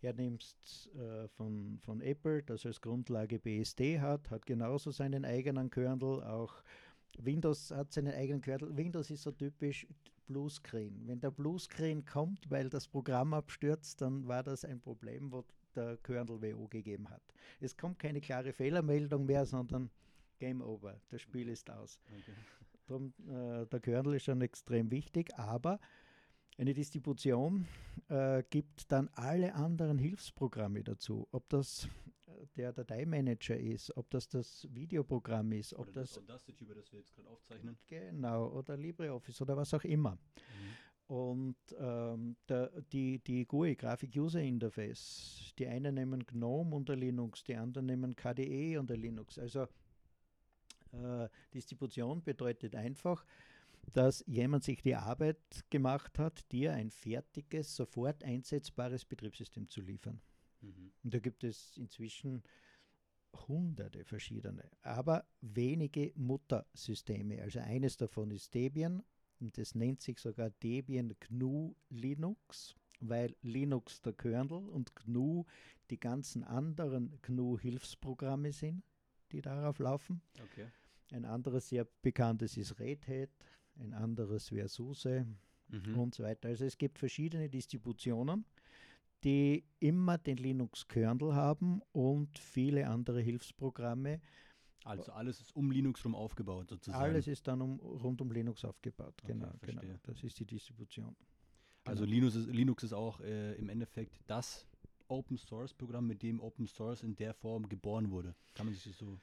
[0.00, 6.22] hernimmst äh, von, von Apple, das als Grundlage BSD hat, hat genauso seinen eigenen Kernel,
[6.22, 6.62] auch
[7.18, 8.76] Windows hat seinen eigenen Kernel.
[8.76, 9.86] Windows ist so typisch
[10.26, 11.06] Bluescreen.
[11.06, 15.96] Wenn der Bluescreen kommt, weil das Programm abstürzt, dann war das ein Problem, wo der
[15.98, 17.22] Kernel WO gegeben hat.
[17.60, 19.90] Es kommt keine klare Fehlermeldung mehr, sondern
[20.38, 21.00] Game Over.
[21.10, 22.00] Das Spiel ist aus.
[22.06, 22.32] Okay.
[22.86, 25.80] Drum, äh, der Kernel ist schon extrem wichtig, aber
[26.58, 27.66] eine Distribution
[28.08, 31.26] äh, gibt dann alle anderen Hilfsprogramme dazu.
[31.32, 31.88] Ob das
[32.56, 37.00] der Dateimanager ist, ob das das Videoprogramm ist, ob oder das, Audacity, über das wir
[37.00, 37.78] jetzt gerade aufzeichnen.
[37.86, 40.12] Genau, oder LibreOffice oder was auch immer.
[40.12, 40.74] Mhm.
[41.06, 47.44] Und ähm, der, die, die GUI, Graphic User Interface, die einen nehmen GNOME unter Linux,
[47.44, 49.38] die anderen nehmen KDE unter Linux.
[49.38, 49.68] Also
[50.92, 53.24] äh, Distribution bedeutet einfach,
[53.92, 60.20] dass jemand sich die Arbeit gemacht hat, dir ein fertiges, sofort einsetzbares Betriebssystem zu liefern.
[60.64, 60.92] Mhm.
[61.02, 62.42] Und da gibt es inzwischen
[63.48, 67.42] hunderte verschiedene, aber wenige Muttersysteme.
[67.42, 69.02] Also eines davon ist Debian
[69.40, 75.44] und das nennt sich sogar Debian GNU Linux, weil Linux der Kernel und GNU
[75.90, 78.82] die ganzen anderen GNU-Hilfsprogramme sind,
[79.32, 80.22] die darauf laufen.
[80.42, 80.68] Okay.
[81.12, 83.30] Ein anderes sehr bekanntes ist Red Hat,
[83.76, 85.26] ein anderes wäre SUSE
[85.68, 85.98] mhm.
[85.98, 86.48] und so weiter.
[86.48, 88.44] Also es gibt verschiedene Distributionen,
[89.24, 94.20] die immer den Linux-Kernel haben und viele andere Hilfsprogramme.
[94.84, 97.02] Also alles ist um Linux rum aufgebaut sozusagen.
[97.02, 99.98] Alles ist dann um, rund um Linux aufgebaut, genau, okay, genau.
[100.02, 101.16] Das ist die Distribution.
[101.84, 102.14] Also genau.
[102.14, 104.66] Linux ist, Linux ist auch äh, im Endeffekt das
[105.08, 108.34] Open Source Programm, mit dem Open Source in der Form geboren wurde.
[108.54, 109.18] Kann man sich das so.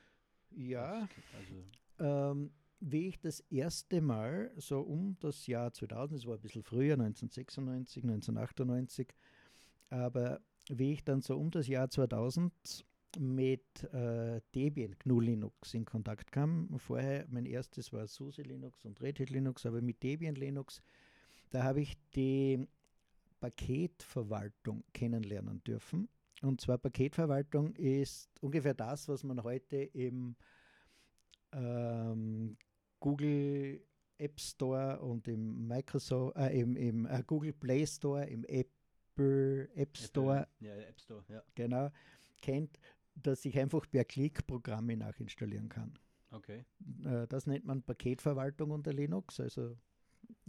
[0.56, 1.08] Ja.
[1.38, 6.42] Also ähm, wie ich das erste Mal, so um das Jahr 2000, es war ein
[6.42, 9.14] bisschen früher, 1996, 1998,
[9.92, 12.52] aber wie ich dann so um das Jahr 2000
[13.20, 16.70] mit äh, Debian GNU Linux in Kontakt kam.
[16.80, 20.82] Vorher, mein erstes war SUSE Linux und Red Hat Linux, aber mit Debian Linux,
[21.50, 22.66] da habe ich die
[23.42, 26.08] Paketverwaltung kennenlernen dürfen.
[26.42, 30.36] Und zwar Paketverwaltung ist ungefähr das, was man heute im
[31.52, 32.58] ähm,
[33.00, 33.84] Google
[34.18, 38.46] App Store und im Microsoft, äh, im, im äh, Google Play Store, im
[39.12, 41.44] Apple App Store, Apple, ja, App Store, ja.
[41.56, 41.90] genau,
[42.42, 42.80] kennt,
[43.16, 45.94] dass ich einfach per Klick Programme nachinstallieren kann.
[46.32, 46.66] Okay.
[47.04, 49.40] Äh, das nennt man Paketverwaltung unter Linux.
[49.40, 49.78] Also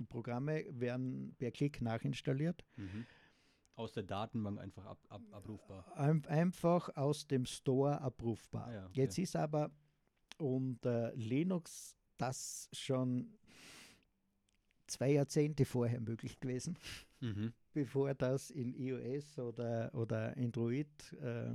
[0.08, 2.64] Programme werden per Klick nachinstalliert.
[2.76, 3.04] Mhm.
[3.74, 5.96] Aus der Datenbank einfach ab, ab, abrufbar.
[5.96, 8.66] Ein, einfach aus dem Store abrufbar.
[8.66, 9.00] Ah ja, okay.
[9.00, 9.72] Jetzt ist aber
[10.38, 13.32] unter Linux das schon
[14.86, 16.76] zwei Jahrzehnte vorher möglich gewesen,
[17.20, 17.52] Mhm.
[17.72, 20.88] Bevor das in iOS oder, oder Android
[21.20, 21.54] äh,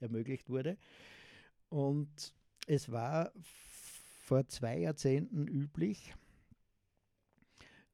[0.00, 0.76] ermöglicht wurde.
[1.68, 2.34] Und
[2.66, 6.14] es war vor zwei Jahrzehnten üblich,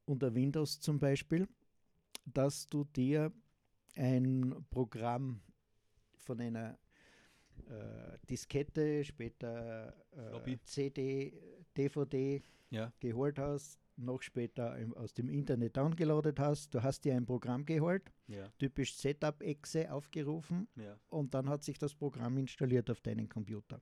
[0.05, 1.47] unter Windows zum Beispiel,
[2.25, 3.31] dass du dir
[3.95, 5.41] ein Programm
[6.15, 6.77] von einer
[7.67, 11.33] äh, Diskette, später äh, CD,
[11.75, 12.91] DVD Ja.
[12.99, 16.73] geholt hast, noch später aus dem Internet downgeloadet hast.
[16.73, 18.47] Du hast dir ein Programm geholt, Ja.
[18.59, 20.97] typisch Setup-Exe aufgerufen Ja.
[21.09, 23.81] und dann hat sich das Programm installiert auf deinen Computer.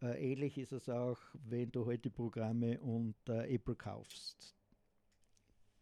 [0.00, 4.54] Äh, ähnlich ist es auch, wenn du heute Programme unter Apple kaufst.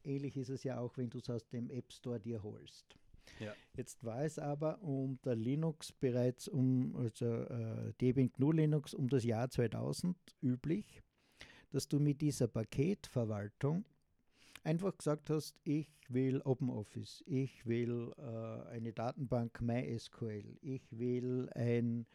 [0.04, 2.96] Ähnlich ist es ja auch, wenn du es aus dem App Store dir holst.
[3.40, 3.52] Ja.
[3.74, 9.24] Jetzt war es aber unter Linux bereits um, also äh, Debian GNU Linux um das
[9.24, 11.02] Jahr 2000 üblich,
[11.70, 13.85] dass du mit dieser Paketverwaltung
[14.64, 22.07] einfach gesagt hast, ich will OpenOffice, ich will äh, eine Datenbank MySQL, ich will ein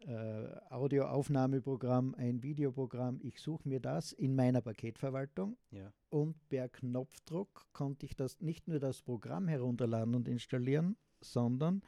[0.00, 5.92] äh, Audioaufnahmeprogramm, ein Videoprogramm, ich suche mir das in meiner Paketverwaltung Ja.
[6.10, 11.82] und per Knopfdruck konnte ich das nicht nur das Programm herunterladen und installieren, sondern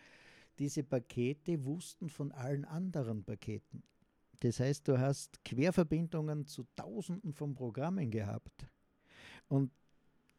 [0.58, 3.82] diese Pakete wussten von allen anderen Paketen.
[4.40, 8.66] Das heißt, du hast Querverbindungen zu Tausenden von Programmen gehabt.
[9.48, 9.70] Und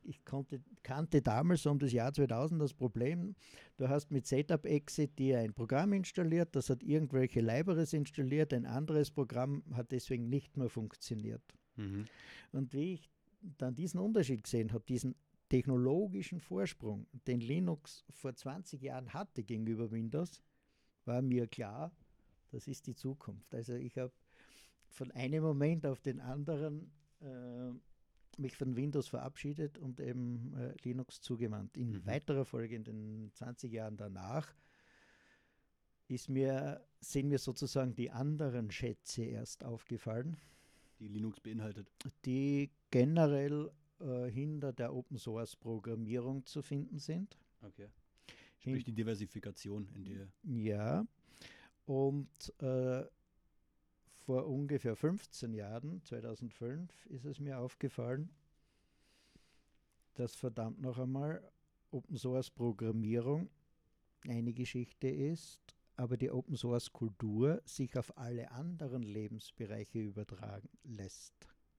[0.04, 3.36] ich konnte, kannte damals um das Jahr 2000 das Problem,
[3.78, 9.12] du hast mit Setup-Exe dir ein Programm installiert, das hat irgendwelche Libraries installiert, ein anderes
[9.12, 11.44] Programm hat deswegen nicht mehr funktioniert.
[11.76, 12.06] Mhm.
[12.52, 13.12] Und wie ich
[13.58, 15.16] dann diesen Unterschied gesehen habe, diesen
[15.50, 20.42] technologischen Vorsprung, den Linux vor 20 Jahren hatte gegenüber Windows,
[21.06, 21.92] war mir klar,
[22.52, 23.54] das ist die Zukunft.
[23.54, 24.12] Also ich habe
[24.90, 27.72] von einem Moment auf den anderen äh,
[28.38, 31.76] mich von Windows verabschiedet und eben äh, Linux zugewandt.
[31.78, 32.06] In Mhm.
[32.06, 34.54] weiterer Folge, in den 20 Jahren danach,
[36.08, 40.38] ist mir, sind mir sozusagen die anderen Schätze erst aufgefallen
[41.00, 41.88] Die Linux beinhaltet.
[42.26, 47.38] die generell äh, hinter der Open Source Programmierung zu finden sind.
[47.62, 47.88] Okay.
[48.60, 50.28] Sprich die Diversifikation in der.
[50.44, 51.06] Ja,
[51.92, 53.04] und äh,
[54.26, 58.30] vor ungefähr 15 Jahren, 2005, ist es mir aufgefallen,
[60.14, 61.44] dass verdammt noch einmal
[61.92, 63.50] Open Source Programmierung
[64.26, 65.60] eine Geschichte ist,
[65.98, 71.34] aber die Open Source Kultur sich auf alle anderen Lebensbereiche übertragen lässt.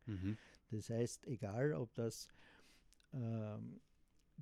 [0.04, 0.36] Mhm.
[0.70, 2.28] Das heißt, egal ob das
[3.14, 3.80] ähm,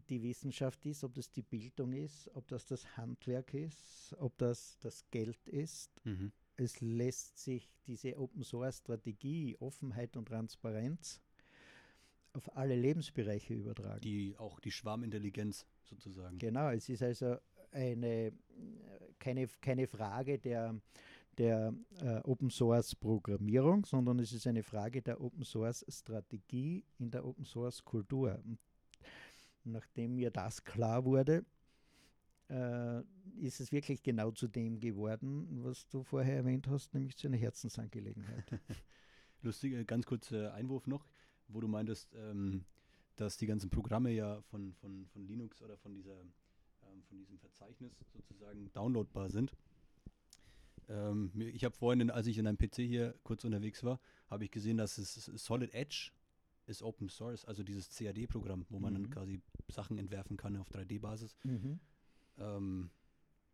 [0.09, 4.79] die Wissenschaft ist, ob das die Bildung ist, ob das das Handwerk ist, ob das
[4.81, 6.33] das Geld ist, Mhm.
[6.57, 11.21] es lässt sich diese Open Source Strategie, Offenheit und Transparenz
[12.33, 14.01] auf alle Lebensbereiche übertragen.
[14.01, 16.39] Die auch die Schwarmintelligenz sozusagen.
[16.39, 17.37] Genau, es ist also
[17.73, 18.33] eine,
[19.19, 20.81] keine, keine Frage der,
[21.39, 27.11] der äh, Open Source Programmierung, sondern es ist eine Frage der Open Source Strategie in
[27.11, 28.41] der Open Source Kultur.
[28.45, 28.59] Und
[29.65, 31.45] nachdem mir das klar wurde,
[32.49, 33.01] äh,
[33.39, 37.37] ist es wirklich genau zu dem geworden, was du vorher erwähnt hast, nämlich zu einer
[37.37, 38.45] Herzensangelegenheit.
[39.43, 41.07] Lustig, äh, ganz kurzer Einwurf noch,
[41.49, 42.65] wo du meintest, ähm,
[43.17, 46.21] dass die ganzen Programme ja von, von, von Linux oder von dieser
[46.93, 49.55] ähm, von diesem Verzeichnis sozusagen downloadbar sind.
[50.89, 54.51] Ähm, ich habe vorhin, als ich in einem PC hier kurz unterwegs war, habe ich
[54.51, 56.11] gesehen, dass es Solid Edge
[56.71, 59.03] ist Open Source, also dieses CAD-Programm, wo man Mhm.
[59.03, 61.37] dann quasi Sachen entwerfen kann auf 3D-Basis.
[61.45, 61.81] mhm.
[62.39, 62.91] Ähm,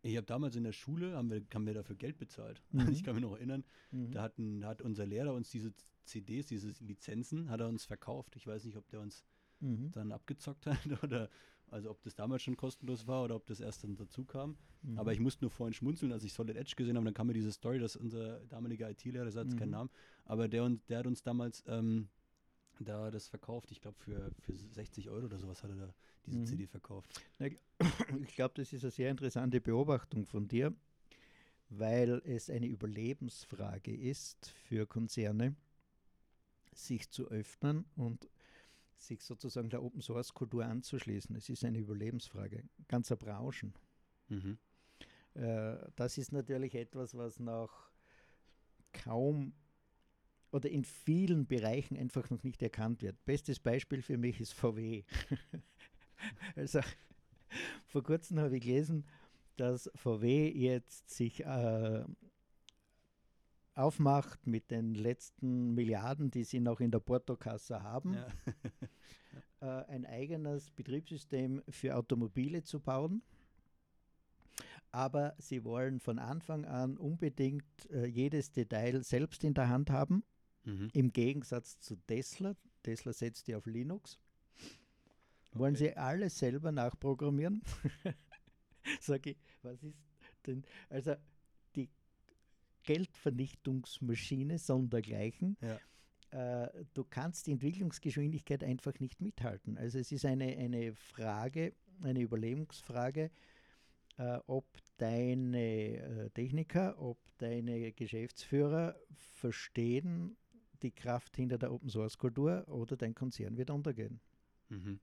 [0.02, 2.62] ich habe damals in der Schule, haben wir, haben wir dafür Geld bezahlt.
[2.72, 2.92] Mhm.
[2.92, 4.12] Ich kann mich noch erinnern, Mhm.
[4.12, 5.72] da, hatten, da hat unser Lehrer uns diese
[6.04, 8.36] CDs, diese Lizenzen, hat er uns verkauft.
[8.36, 9.24] Ich weiß nicht, ob der uns
[9.60, 9.90] Mhm.
[9.92, 11.30] dann abgezockt hat oder
[11.68, 14.56] also ob das damals schon kostenlos war oder ob das erst dann dazu kam.
[14.82, 14.98] Mhm.
[14.98, 17.32] Aber ich musste nur vorhin schmunzeln, als ich Solid Edge gesehen habe, dann kam mir
[17.32, 19.72] diese Story, dass unser damaliger IT-Lehrer, das hat jetzt keinen Mhm.
[19.72, 19.90] Namen,
[20.26, 22.08] aber der, der hat uns damals ähm,
[22.84, 23.70] da das verkauft.
[23.70, 25.94] Ich glaube, für, für 60 Euro oder sowas hat er da
[26.26, 26.46] diese Mhm.
[26.46, 27.20] CD verkauft.
[28.20, 30.74] Ich glaube, das ist eine sehr interessante Beobachtung von dir,
[31.68, 35.54] weil es eine Überlebensfrage ist für Konzerne,
[36.72, 38.28] sich zu öffnen und
[38.98, 41.36] sich sozusagen der Open Source Kultur anzuschließen.
[41.36, 43.74] Es ist eine Überlebensfrage ganzer Branchen.
[44.28, 44.58] Mhm.
[45.34, 47.90] Äh, das ist natürlich etwas, was noch
[48.92, 49.52] kaum
[50.56, 53.22] oder in vielen Bereichen einfach noch nicht erkannt wird.
[53.26, 55.04] Bestes Beispiel für mich ist VW.
[56.56, 56.80] also
[57.84, 59.04] vor kurzem habe ich gelesen,
[59.56, 62.04] dass VW jetzt sich äh,
[63.74, 68.26] aufmacht mit den letzten Milliarden, die sie noch in der Portokasse haben, ja.
[69.60, 73.22] äh, ein eigenes Betriebssystem für Automobile zu bauen.
[74.90, 80.24] Aber sie wollen von Anfang an unbedingt äh, jedes Detail selbst in der Hand haben,
[80.66, 80.90] mhm.
[80.92, 82.54] im Gegensatz zu Tesla.
[82.82, 84.18] Tesla setzt ja auf Linux.
[85.52, 85.88] Wollen okay.
[85.88, 87.62] sie alles selber nachprogrammieren?
[89.00, 89.96] Sag ich, was ist
[90.46, 90.64] denn?
[90.90, 91.16] Also
[92.86, 95.58] Geldvernichtungsmaschine sondergleichen.
[95.60, 96.64] Ja.
[96.64, 99.76] Äh, du kannst die Entwicklungsgeschwindigkeit einfach nicht mithalten.
[99.76, 103.30] Also es ist eine, eine Frage, eine Überlebensfrage,
[104.16, 108.96] äh, ob deine äh, Techniker, ob deine Geschäftsführer
[109.34, 110.36] verstehen
[110.82, 114.20] die Kraft hinter der Open Source Kultur oder dein Konzern wird untergehen.
[114.68, 115.00] Mhm.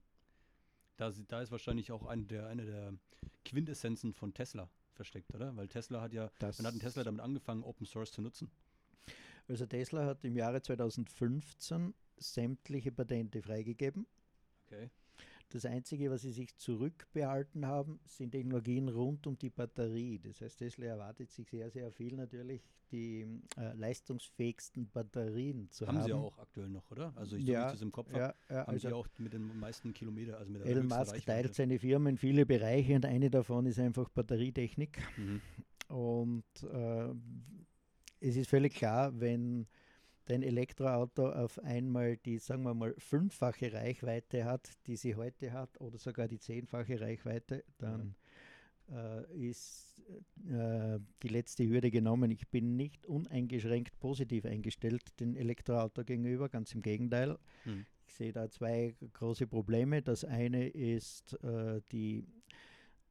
[0.96, 2.94] Da, da ist wahrscheinlich auch eine der, eine der
[3.44, 5.56] Quintessenzen von Tesla versteckt, oder?
[5.56, 8.50] Weil Tesla hat ja, das wann hat ein Tesla damit angefangen, Open Source zu nutzen?
[9.48, 14.06] Also Tesla hat im Jahre 2015 sämtliche Patente freigegeben.
[14.66, 14.90] Okay.
[15.54, 20.18] Das Einzige, was sie sich zurückbehalten haben, sind Technologien rund um die Batterie.
[20.18, 23.24] Das heißt, Tesla erwartet sich sehr, sehr viel natürlich, die
[23.56, 25.98] äh, leistungsfähigsten Batterien zu haben.
[25.98, 27.12] Haben sie auch aktuell noch, oder?
[27.14, 29.06] Also ich, ja, so wie ich das im Kopf habe, ja, haben also sie auch
[29.18, 31.24] mit den meisten Kilometern, also mit der Elon Musk Reichweite.
[31.24, 34.98] teilt seine Firmen in viele Bereiche und eine davon ist einfach Batterietechnik.
[35.16, 35.40] Mhm.
[35.86, 37.14] Und äh,
[38.18, 39.68] es ist völlig klar, wenn
[40.26, 45.80] dein Elektroauto auf einmal die, sagen wir mal, fünffache Reichweite hat, die sie heute hat,
[45.80, 48.14] oder sogar die zehnfache Reichweite, dann
[48.90, 50.02] äh, ist
[50.48, 52.30] äh, die letzte Hürde genommen.
[52.30, 57.38] Ich bin nicht uneingeschränkt positiv eingestellt den Elektroauto gegenüber, ganz im Gegenteil.
[57.64, 57.86] Hm.
[58.06, 60.02] Ich sehe da zwei große Probleme.
[60.02, 62.26] Das eine ist äh, die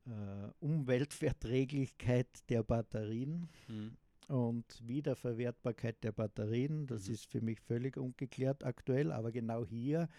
[0.05, 3.49] äh, Umweltverträglichkeit der Batterien.
[3.67, 3.97] Hm
[4.27, 6.87] und Wiederverwertbarkeit der Batterien.
[6.87, 7.13] Das mhm.
[7.13, 10.09] ist für mich völlig ungeklärt aktuell, aber genau hier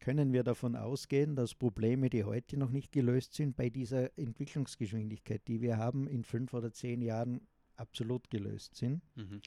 [0.00, 5.42] können wir davon ausgehen, dass Probleme, die heute noch nicht gelöst sind, bei dieser Entwicklungsgeschwindigkeit,
[5.48, 7.40] die wir haben, in fünf oder zehn Jahren
[7.76, 9.02] absolut gelöst sind.
[9.16, 9.40] Mhm.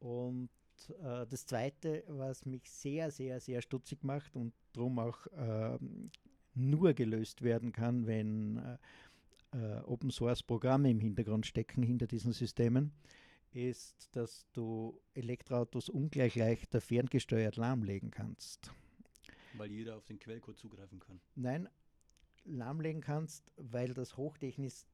[0.00, 0.50] Und
[1.02, 5.78] äh, das Zweite, was mich sehr, sehr, sehr stutzig macht und darum auch äh,
[6.54, 8.78] nur gelöst werden kann, wenn äh,
[9.54, 12.92] äh, Open Source Programme im Hintergrund stecken hinter diesen Systemen,
[13.52, 18.72] ist, dass du Elektroautos ungleich leichter ferngesteuert lahmlegen kannst.
[19.56, 21.20] Weil jeder auf den Quellcode zugreifen kann.
[21.36, 21.68] Nein,
[22.44, 24.86] lahmlegen kannst, weil das hochtechnis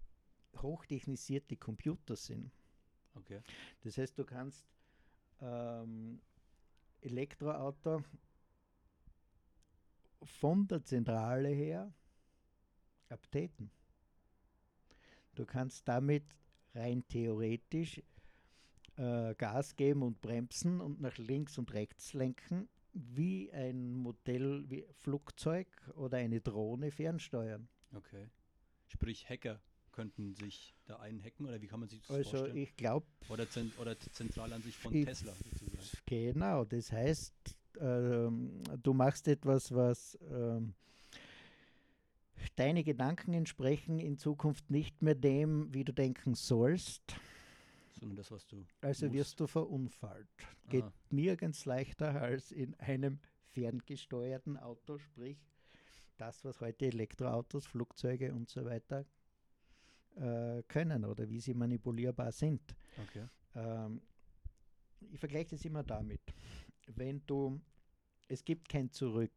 [0.57, 2.51] hochtechnisierte Computer sind.
[3.15, 3.41] Okay.
[3.83, 4.67] Das heißt, du kannst
[5.41, 6.21] ähm,
[7.01, 8.03] Elektroauto
[10.23, 11.93] von der Zentrale her
[13.09, 13.71] updaten.
[15.41, 16.23] Du kannst damit
[16.75, 18.03] rein theoretisch
[18.97, 24.85] äh, Gas geben und bremsen und nach links und rechts lenken, wie ein Modell wie
[24.93, 27.71] Flugzeug oder eine Drohne fernsteuern.
[27.95, 28.29] Okay.
[28.89, 29.63] Sprich, Hacker
[29.93, 32.59] könnten sich da einhacken oder wie kann man sich das also vorstellen?
[32.59, 33.07] ich glaube.
[33.31, 36.03] Oder, zent oder Zentralansicht von ich, Tesla sozusagen.
[36.05, 40.75] Genau, das heißt, ähm, du machst etwas, was ähm,
[42.57, 47.03] deine Gedanken entsprechen in Zukunft nicht mehr dem, wie du denken sollst.
[47.93, 48.65] Sondern das, was du.
[48.81, 49.19] Also musst.
[49.19, 50.29] wirst du verunfallt.
[50.69, 50.93] Geht Aha.
[51.11, 55.39] nirgends leichter als in einem ferngesteuerten Auto, sprich
[56.17, 59.05] das, was heute Elektroautos, Flugzeuge und so weiter
[60.17, 62.75] äh, können oder wie sie manipulierbar sind.
[63.09, 63.27] Okay.
[63.55, 64.03] Ähm,
[65.11, 66.21] ich vergleiche das immer damit.
[66.87, 67.61] Wenn du,
[68.29, 69.33] es gibt kein Zurück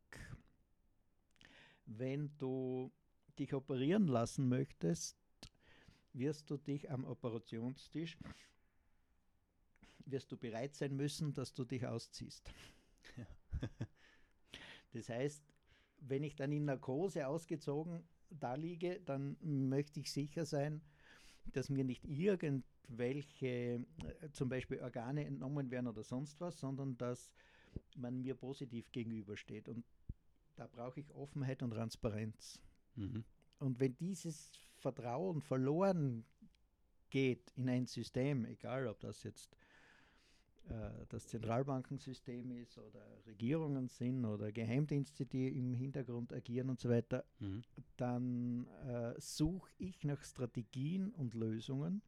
[1.85, 2.91] wenn du
[3.39, 5.17] dich operieren lassen möchtest,
[6.13, 8.17] wirst du dich am Operationstisch,
[10.05, 12.51] wirst du bereit sein müssen, dass du dich ausziehst.
[13.17, 13.25] Ja.
[14.93, 15.43] das heißt,
[15.99, 20.81] wenn ich dann in Narkose ausgezogen da liege, dann möchte ich sicher sein,
[21.45, 27.31] dass mir nicht irgendwelche, äh, zum Beispiel Organe entnommen werden oder sonst was, sondern dass
[27.95, 29.67] man mir positiv gegenübersteht.
[29.69, 29.85] Und
[30.55, 32.59] da brauche ich Offenheit und Transparenz.
[32.95, 33.23] Mhm.
[33.59, 36.25] Und wenn dieses Vertrauen verloren
[37.09, 39.55] geht in ein System, egal ob das jetzt
[40.69, 46.89] äh, das Zentralbankensystem ist oder Regierungen sind oder Geheimdienste, die im Hintergrund agieren und so
[46.89, 47.61] weiter, mhm.
[47.97, 52.01] dann äh, suche ich nach Strategien und Lösungen,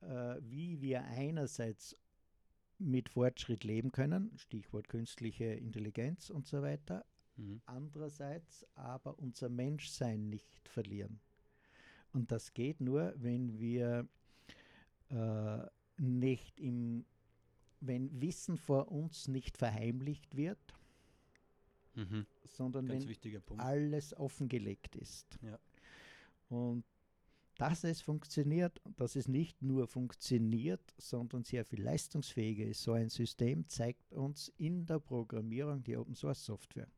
[0.00, 1.96] äh, wie wir einerseits
[2.78, 7.04] mit Fortschritt leben können, Stichwort künstliche Intelligenz und so weiter,
[7.36, 7.60] mhm.
[7.66, 11.20] andererseits aber unser Menschsein nicht verlieren.
[12.12, 14.08] Und das geht nur, wenn wir
[15.10, 15.66] äh,
[15.96, 17.04] nicht im,
[17.80, 20.58] wenn Wissen vor uns nicht verheimlicht wird,
[21.94, 22.26] mhm.
[22.44, 25.38] sondern Ganz wenn alles offengelegt ist.
[25.42, 25.58] Ja.
[26.48, 26.84] Und
[27.56, 32.82] dass es funktioniert, dass es nicht nur funktioniert, sondern sehr viel leistungsfähiger ist.
[32.82, 36.88] So ein System zeigt uns in der Programmierung die Open Source Software.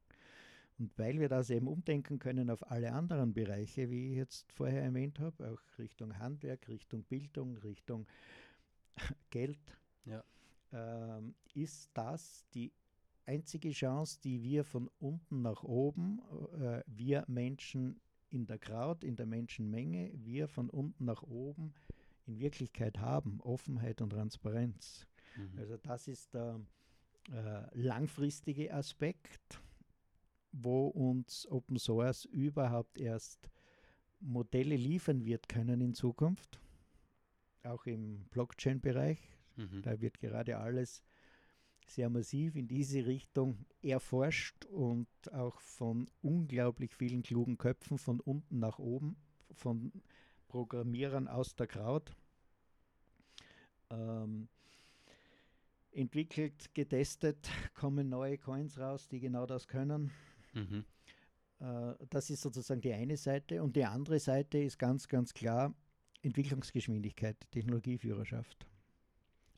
[0.79, 4.83] Und weil wir das eben umdenken können auf alle anderen Bereiche, wie ich jetzt vorher
[4.83, 8.07] erwähnt habe, auch Richtung Handwerk, Richtung Bildung, Richtung
[9.31, 10.23] Geld, ja.
[10.73, 12.73] ähm, ist das die
[13.25, 16.21] einzige Chance, die wir von unten nach oben,
[16.61, 18.01] äh, wir Menschen
[18.31, 21.73] in der Kraut, in der Menschenmenge, wir von unten nach oben
[22.27, 25.07] in Wirklichkeit haben, Offenheit und Transparenz.
[25.37, 25.59] Mhm.
[25.59, 26.61] Also das ist der
[27.33, 29.61] äh, langfristige Aspekt,
[30.63, 33.51] wo uns Open Source überhaupt erst
[34.21, 36.61] Modelle liefern wird können in Zukunft
[37.67, 39.19] auch im Blockchain-Bereich.
[39.57, 39.83] Mhm.
[39.83, 41.03] Da wird gerade alles
[41.87, 48.59] sehr massiv in diese Richtung erforscht und auch von unglaublich vielen klugen Köpfen von unten
[48.59, 49.17] nach oben,
[49.53, 49.93] von
[50.49, 52.13] Programmierern aus der Kraut
[53.91, 54.49] ähm,
[55.93, 60.11] entwickelt, getestet, kommen neue Coins raus, die genau das können.
[60.57, 60.85] Mhm.
[61.61, 63.63] Äh, das ist sozusagen die eine Seite.
[63.63, 65.75] Und die andere Seite ist ganz, ganz klar,
[66.23, 68.67] Entwicklungsgeschwindigkeit, Technologieführerschaft.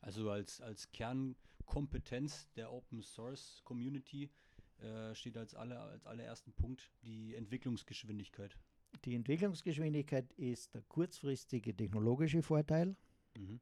[0.01, 4.29] Also als, als Kernkompetenz der Open Source Community
[4.81, 8.55] äh, steht als, alle, als allerersten Punkt die Entwicklungsgeschwindigkeit.
[9.05, 12.95] Die Entwicklungsgeschwindigkeit ist der kurzfristige technologische Vorteil.
[13.37, 13.59] Mhm.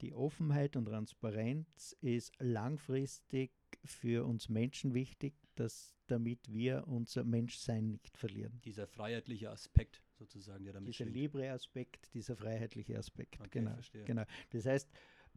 [0.00, 3.52] Die Offenheit und Transparenz ist langfristig
[3.84, 8.60] für uns Menschen wichtig, dass, damit wir unser Menschsein nicht verlieren.
[8.64, 13.40] Dieser freiheitliche Aspekt sozusagen, der damit Dieser Libre-Aspekt, dieser freiheitliche Aspekt.
[13.40, 14.04] Okay, genau, verstehe.
[14.04, 14.24] genau.
[14.50, 14.88] Das heißt,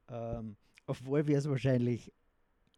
[0.10, 0.56] ähm,
[0.86, 2.12] obwohl wir es wahrscheinlich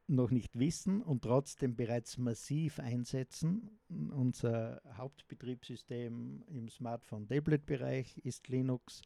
[0.09, 3.69] noch nicht wissen und trotzdem bereits massiv einsetzen.
[3.89, 9.03] Unser Hauptbetriebssystem im Smartphone-Tablet-Bereich ist Linux.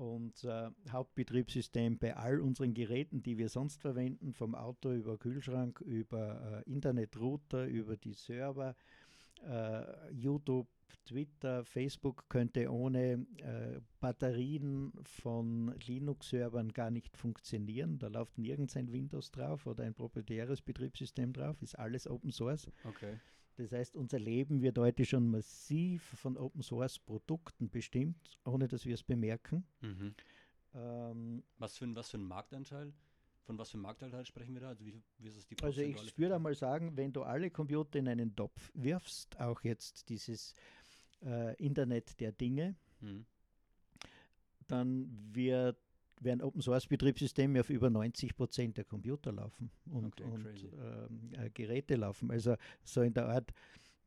[0.00, 6.64] Unser Hauptbetriebssystem bei all unseren Geräten, die wir sonst verwenden, vom Auto über Kühlschrank, über
[6.66, 8.74] äh, Internetrouter, über die Server,
[9.46, 10.68] äh, YouTube,
[11.04, 17.98] Twitter, Facebook könnte ohne äh, Batterien von Linux-Servern gar nicht funktionieren.
[17.98, 22.70] Da läuft nirgends ein Windows drauf oder ein proprietäres Betriebssystem drauf, ist alles Open Source.
[22.84, 23.18] Okay.
[23.60, 28.86] Das heißt, unser Leben wird heute schon massiv von Open Source Produkten bestimmt, ohne dass
[28.86, 29.64] wir es bemerken.
[29.82, 30.14] Mhm.
[30.74, 32.94] Ähm, was, für ein, was für ein Marktanteil?
[33.42, 34.68] Von was für einem Marktanteil sprechen wir da?
[34.68, 37.98] Also, wie, wie ist es die also ich würde einmal sagen, wenn du alle Computer
[37.98, 40.54] in einen Topf wirfst, auch jetzt dieses
[41.22, 43.26] äh, Internet der Dinge, mhm.
[44.68, 45.76] dann wird,
[46.20, 51.32] werden Open Source Betriebssysteme auf über 90 Prozent der Computer laufen und, okay, und ähm,
[51.32, 52.30] äh, Geräte laufen.
[52.30, 53.52] Also so in der Art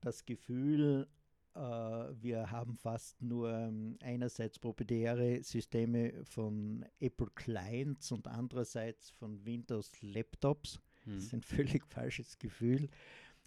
[0.01, 1.07] das Gefühl,
[1.55, 9.43] äh, wir haben fast nur ähm, einerseits proprietäre Systeme von Apple Clients und andererseits von
[9.45, 10.79] Windows Laptops.
[11.05, 11.39] Das ist mhm.
[11.39, 12.89] ein völlig falsches Gefühl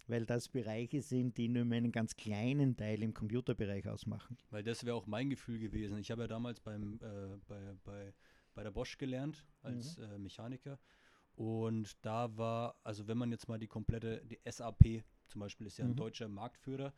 [0.07, 4.37] weil das Bereiche sind, die nur einen ganz kleinen Teil im Computerbereich ausmachen.
[4.49, 5.97] Weil das wäre auch mein Gefühl gewesen.
[5.97, 8.13] Ich habe ja damals beim, äh, bei, bei,
[8.57, 10.03] bei der Bosch gelernt als mhm.
[10.03, 10.79] äh, Mechaniker.
[11.35, 15.77] Und da war, also wenn man jetzt mal die komplette, die SAP zum Beispiel ist
[15.77, 15.97] ja ein mhm.
[15.97, 16.91] deutscher Marktführer,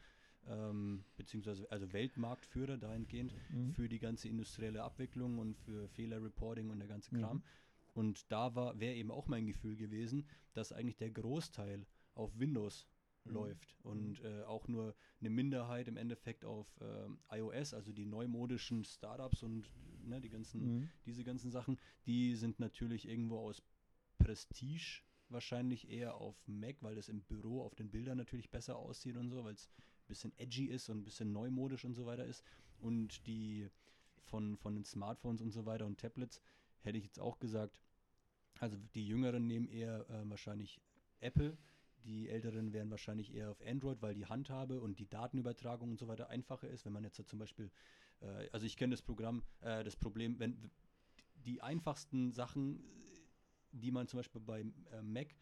[0.47, 3.74] ähm, beziehungsweise also Weltmarktführer dahingehend mhm.
[3.74, 7.38] für die ganze industrielle Abwicklung und für Fehlerreporting und der ganze Kram.
[7.38, 7.43] Mhm.
[7.93, 11.86] Und da war, wäre eben auch mein Gefühl gewesen, dass eigentlich der Großteil
[12.16, 12.88] auf Windows
[13.26, 13.34] Mhm.
[13.34, 18.84] läuft und äh, auch nur eine Minderheit im Endeffekt auf äh, iOS, also die neumodischen
[18.84, 19.70] Startups und
[20.04, 20.89] ne, die ganzen, mhm.
[21.06, 23.62] diese ganzen Sachen, die sind natürlich irgendwo aus
[24.18, 29.16] Prestige wahrscheinlich eher auf Mac, weil das im Büro auf den Bildern natürlich besser aussieht
[29.16, 32.26] und so, weil es ein bisschen edgy ist und ein bisschen neumodisch und so weiter
[32.26, 32.43] ist.
[32.80, 33.70] Und die
[34.24, 36.41] von, von den Smartphones und so weiter und Tablets
[36.82, 37.80] hätte ich jetzt auch gesagt,
[38.60, 40.82] also die Jüngeren nehmen eher äh, wahrscheinlich
[41.20, 41.58] Apple
[42.06, 46.08] die Älteren wären wahrscheinlich eher auf Android, weil die Handhabe und die Datenübertragung und so
[46.08, 46.86] weiter einfacher ist.
[46.86, 47.70] Wenn man jetzt zum Beispiel,
[48.22, 50.70] äh, also ich kenne das Programm, äh, das Problem, wenn
[51.45, 52.84] die einfachsten Sachen
[53.72, 55.36] die man zum Beispiel bei äh, Mac,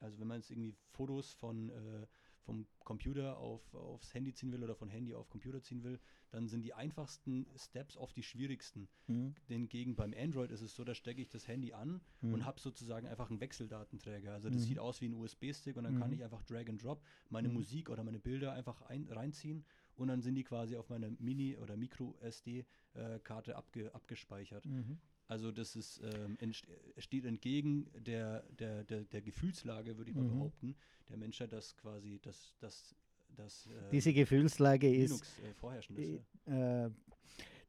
[0.00, 2.06] also wenn man jetzt irgendwie Fotos von äh,
[2.42, 6.00] vom Computer auf, aufs Handy ziehen will oder von Handy auf Computer ziehen will,
[6.30, 8.88] dann sind die einfachsten Steps oft die schwierigsten.
[9.08, 9.34] Mhm.
[9.46, 12.34] Hingegen beim Android ist es so, da stecke ich das Handy an Mhm.
[12.34, 14.32] und habe sozusagen einfach einen Wechseldatenträger.
[14.32, 14.66] Also das Mhm.
[14.66, 16.16] sieht aus wie ein USB-Stick und dann kann Mhm.
[16.16, 17.54] ich einfach Drag and Drop meine Mhm.
[17.54, 19.64] Musik oder meine Bilder einfach ein, reinziehen
[19.96, 24.66] und dann sind die quasi auf meiner Mini- oder Micro-SD-Karte abge, abgespeichert.
[24.66, 24.98] Mhm.
[25.28, 26.36] Also das ist, ähm,
[26.98, 30.38] steht entgegen der, der, der, der Gefühlslage, würde ich mal Mhm.
[30.38, 30.74] behaupten,
[31.08, 32.96] der Menschheit, dass quasi das, das,
[33.36, 36.20] das äh, Diese Gefühlslage ist, Linux äh, vorherrschend ist.
[36.46, 36.86] Ja.
[36.86, 36.90] äh,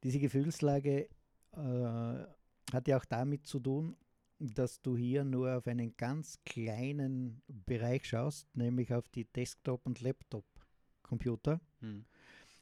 [0.02, 1.08] diese Gefühlslage
[1.52, 2.26] äh,
[2.72, 3.96] hat ja auch damit zu tun,
[4.40, 10.00] dass du hier nur auf einen ganz kleinen Bereich schaust, nämlich auf die Desktop- und
[10.00, 11.60] Laptop-Computer.
[11.78, 12.04] Hm.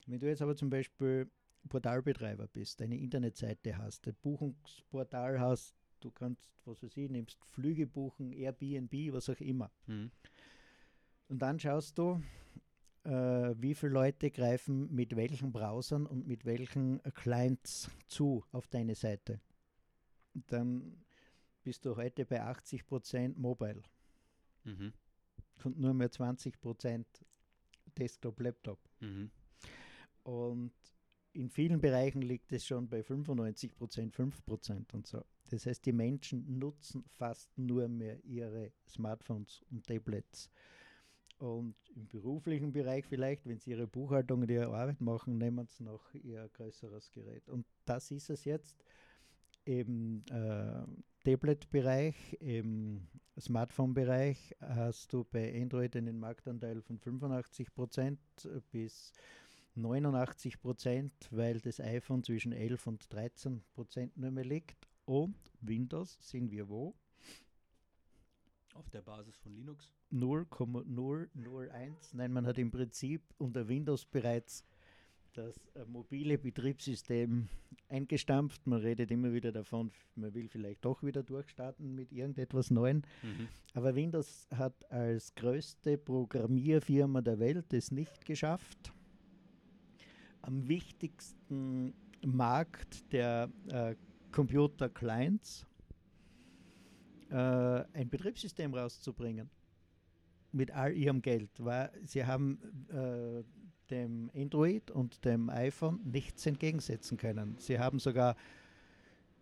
[0.06, 1.30] Wenn du jetzt aber zum Beispiel
[1.68, 7.86] Portalbetreiber bist, eine Internetseite hast, ein Buchungsportal hast, du kannst, was weiß ich, nimmst Flüge
[7.86, 9.70] buchen, Airbnb, was auch immer.
[9.86, 10.10] Hm.
[11.28, 12.20] Und dann schaust du,
[13.04, 13.10] äh,
[13.56, 19.40] wie viele Leute greifen mit welchen Browsern und mit welchen Clients zu auf deine Seite.
[20.34, 21.04] Dann
[21.62, 23.82] bist du heute bei 80% Mobile
[24.64, 24.92] Mhm.
[25.64, 27.06] und nur mehr 20%
[27.98, 28.78] Desktop, Laptop.
[29.00, 29.30] Mhm.
[30.22, 30.72] Und
[31.32, 35.24] in vielen Bereichen liegt es schon bei 95 Prozent, 5 Prozent und so.
[35.50, 40.50] Das heißt, die Menschen nutzen fast nur mehr ihre Smartphones und Tablets.
[41.38, 45.84] Und im beruflichen Bereich vielleicht, wenn sie ihre Buchhaltung und ihre Arbeit machen, nehmen sie
[45.84, 47.48] noch ihr größeres Gerät.
[47.48, 48.76] Und das ist es jetzt
[49.64, 50.84] im äh,
[51.24, 53.08] Tablet-Bereich, im
[53.38, 58.18] Smartphone-Bereich hast du bei Android einen Marktanteil von 85 Prozent
[58.70, 59.12] bis
[59.74, 64.88] 89 Prozent, weil das iPhone zwischen 11 und 13 Prozent nur mehr liegt.
[65.04, 66.94] Und Windows sind wir wo?
[68.74, 69.92] Auf der Basis von Linux.
[70.10, 72.14] 0,001.
[72.14, 74.64] Nein, man hat im Prinzip unter Windows bereits
[75.34, 77.48] das äh, mobile Betriebssystem
[77.88, 78.66] eingestampft.
[78.66, 83.02] Man redet immer wieder davon, man will vielleicht doch wieder durchstarten mit irgendetwas Neuem.
[83.22, 83.48] Mhm.
[83.74, 88.92] Aber Windows hat als größte Programmierfirma der Welt es nicht geschafft,
[90.50, 91.94] am wichtigsten
[92.26, 93.94] Markt der äh,
[94.32, 95.64] Computer-Clients
[97.30, 99.48] äh, ein Betriebssystem rauszubringen.
[100.52, 101.50] Mit all ihrem Geld.
[101.58, 103.44] Weil sie haben äh,
[103.90, 107.56] dem Android und dem iPhone nichts entgegensetzen können.
[107.58, 108.34] Sie haben sogar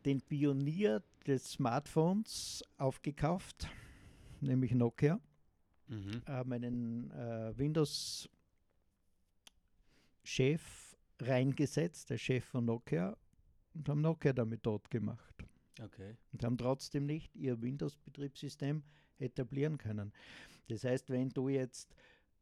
[0.05, 3.67] den Pionier des Smartphones aufgekauft,
[4.43, 5.19] nämlich Nokia,
[5.91, 6.23] Mhm.
[6.27, 8.29] haben einen äh, Windows-Chef
[11.23, 13.17] reingesetzt, der Chef von Nokia,
[13.75, 15.35] und haben Nokia damit tot gemacht.
[15.81, 16.17] Okay.
[16.33, 18.83] Und haben trotzdem nicht ihr Windows-Betriebssystem
[19.19, 20.13] etablieren können.
[20.69, 21.95] Das heißt, wenn du jetzt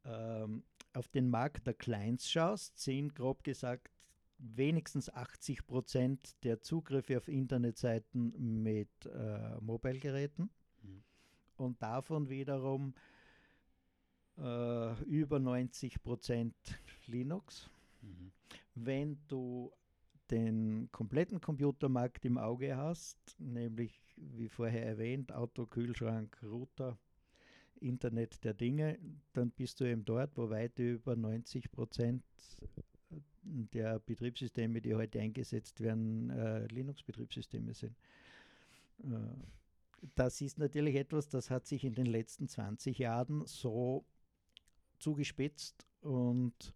[0.05, 0.65] ähm,
[0.95, 3.91] auf den Markt der Clients schaust, sind grob gesagt
[4.39, 10.51] wenigstens 80 Prozent der Zugriffe auf Internetseiten mit äh, Mobilgeräten
[10.83, 11.03] Mhm.
[11.57, 12.95] und davon wiederum
[14.39, 16.55] äh, über 90 Prozent
[17.07, 17.71] Linux.
[18.03, 18.33] Mhm.
[18.75, 19.73] Wenn du
[20.31, 26.99] den kompletten Computermarkt im Auge hast, nämlich wie vorher erwähnt, Auto, Kühlschrank, Router,
[27.81, 28.99] Internet der Dinge,
[29.33, 32.25] dann bist du eben dort, wo weit über 90 Prozent
[33.43, 37.97] der Betriebssysteme, die heute eingesetzt werden, äh, Linux-Betriebssysteme sind.
[39.05, 39.19] Äh,
[40.15, 44.05] das ist natürlich etwas, das hat sich in den letzten 20 Jahren so
[44.99, 46.75] zugespitzt und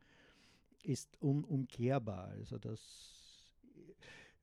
[0.83, 2.28] ist unumkehrbar.
[2.28, 3.45] Also das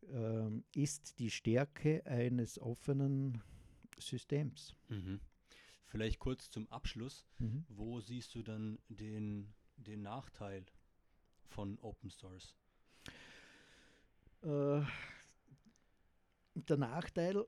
[0.10, 3.42] ähm, ist die Stärke eines offenen
[4.00, 4.76] Systems.
[4.90, 5.20] Mhm.
[5.86, 7.26] Vielleicht kurz zum Abschluss.
[7.40, 7.66] Mhm.
[7.70, 10.66] Wo siehst du dann den, den Nachteil
[11.48, 12.56] von Open Source?
[14.44, 14.82] Äh,
[16.54, 17.46] der Nachteil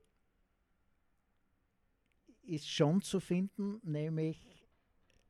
[2.43, 4.67] ist schon zu finden, nämlich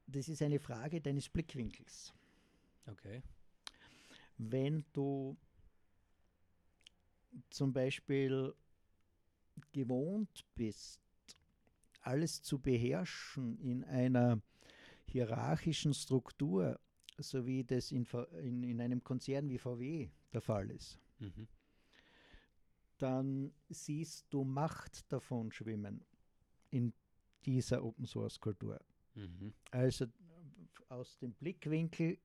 [0.08, 2.14] das ist eine Frage deines Blickwinkels.
[2.88, 3.22] Okay.
[4.40, 5.38] Wenn du
[7.50, 8.54] zum Beispiel
[9.74, 11.02] gewohnt bist,
[12.02, 14.42] alles zu beherrschen in einer
[15.06, 16.80] hierarchischen Struktur,
[17.18, 18.08] so wie das in,
[18.42, 21.50] in, in einem Konzern wie VW der Fall ist, Mhm.
[22.98, 26.06] dann siehst du Macht davon schwimmen
[26.70, 26.94] in
[27.46, 28.80] dieser Open Source Kultur.
[29.16, 29.54] Mhm.
[29.72, 30.06] Also
[30.88, 32.18] aus dem Blickwinkel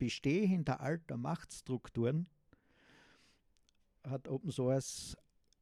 [0.00, 2.26] bestehender alter Machtstrukturen
[4.02, 5.14] hat Open Source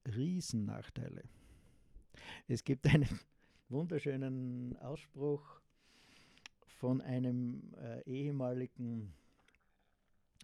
[0.06, 1.24] Riesennachteile.
[2.46, 3.18] Es gibt einen
[3.68, 5.42] wunderschönen Ausspruch
[6.68, 9.12] von einem äh, ehemaligen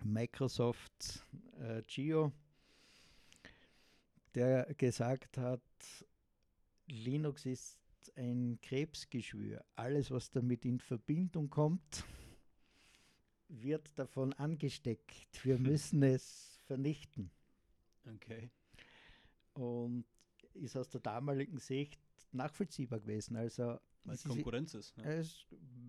[0.02, 1.24] Microsoft
[1.60, 2.32] äh, Geo,
[4.34, 5.62] der gesagt hat,
[6.88, 7.78] Linux ist
[8.16, 9.64] ein Krebsgeschwür.
[9.76, 12.04] Alles, was damit in Verbindung kommt,
[13.48, 15.44] wird davon angesteckt.
[15.44, 17.30] Wir müssen es vernichten.
[18.14, 18.50] Okay.
[19.54, 20.04] Und
[20.54, 22.00] ist aus der damaligen Sicht
[22.32, 23.36] nachvollziehbar gewesen.
[23.36, 24.96] Also weil es Konkurrenz ist.
[24.98, 25.04] Ne?
[25.04, 25.46] Es,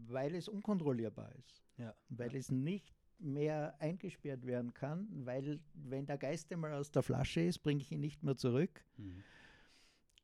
[0.08, 1.64] weil es unkontrollierbar ist.
[1.78, 1.94] Ja.
[2.10, 2.40] Weil ja.
[2.40, 7.60] es nicht mehr eingesperrt werden kann, weil wenn der Geist einmal aus der Flasche ist,
[7.60, 8.84] bringe ich ihn nicht mehr zurück.
[8.98, 9.24] Mhm.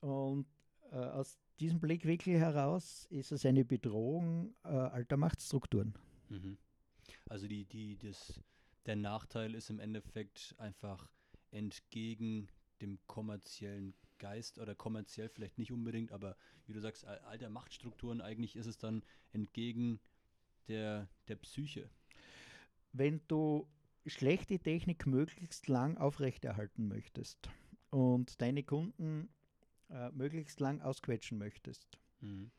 [0.02, 0.46] Und
[0.92, 5.94] äh, aus diesem Blickwinkel heraus ist es eine Bedrohung äh, alter Machtstrukturen.
[6.30, 6.58] Mhm.
[7.30, 8.42] Also die, die, das,
[8.86, 11.10] der Nachteil ist im Endeffekt einfach
[11.52, 12.48] entgegen
[12.82, 16.36] dem kommerziellen Geist oder kommerziell vielleicht nicht unbedingt, aber
[16.66, 19.04] wie du sagst, alter Machtstrukturen, eigentlich ist es dann
[19.34, 20.00] entgegen
[20.68, 21.90] der, der Psyche.
[22.94, 23.68] Wenn du
[24.06, 27.50] schlechte Technik möglichst lang aufrechterhalten möchtest
[27.90, 29.30] und deine Kunden
[29.90, 32.52] äh, möglichst lang ausquetschen möchtest, mhm.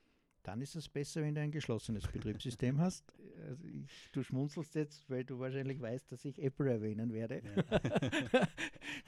[0.43, 3.13] dann ist es besser, wenn du ein geschlossenes Betriebssystem hast.
[3.49, 7.43] Also ich, du schmunzelst jetzt, weil du wahrscheinlich weißt, dass ich Apple erwähnen werde.
[7.45, 8.49] Ja.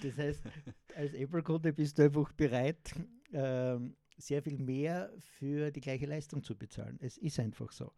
[0.02, 0.42] das heißt,
[0.94, 2.92] als Apple-Kunde bist du einfach bereit,
[3.32, 3.78] äh,
[4.16, 6.98] sehr viel mehr für die gleiche Leistung zu bezahlen.
[7.00, 7.92] Es ist einfach so.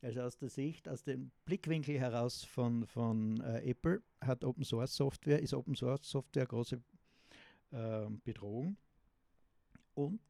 [0.00, 4.94] Also aus der Sicht, aus dem Blickwinkel heraus von, von äh, Apple hat Open Source
[4.94, 6.80] Software, ist Open Source Software eine große
[7.72, 8.76] äh, Bedrohung.
[9.94, 10.20] Und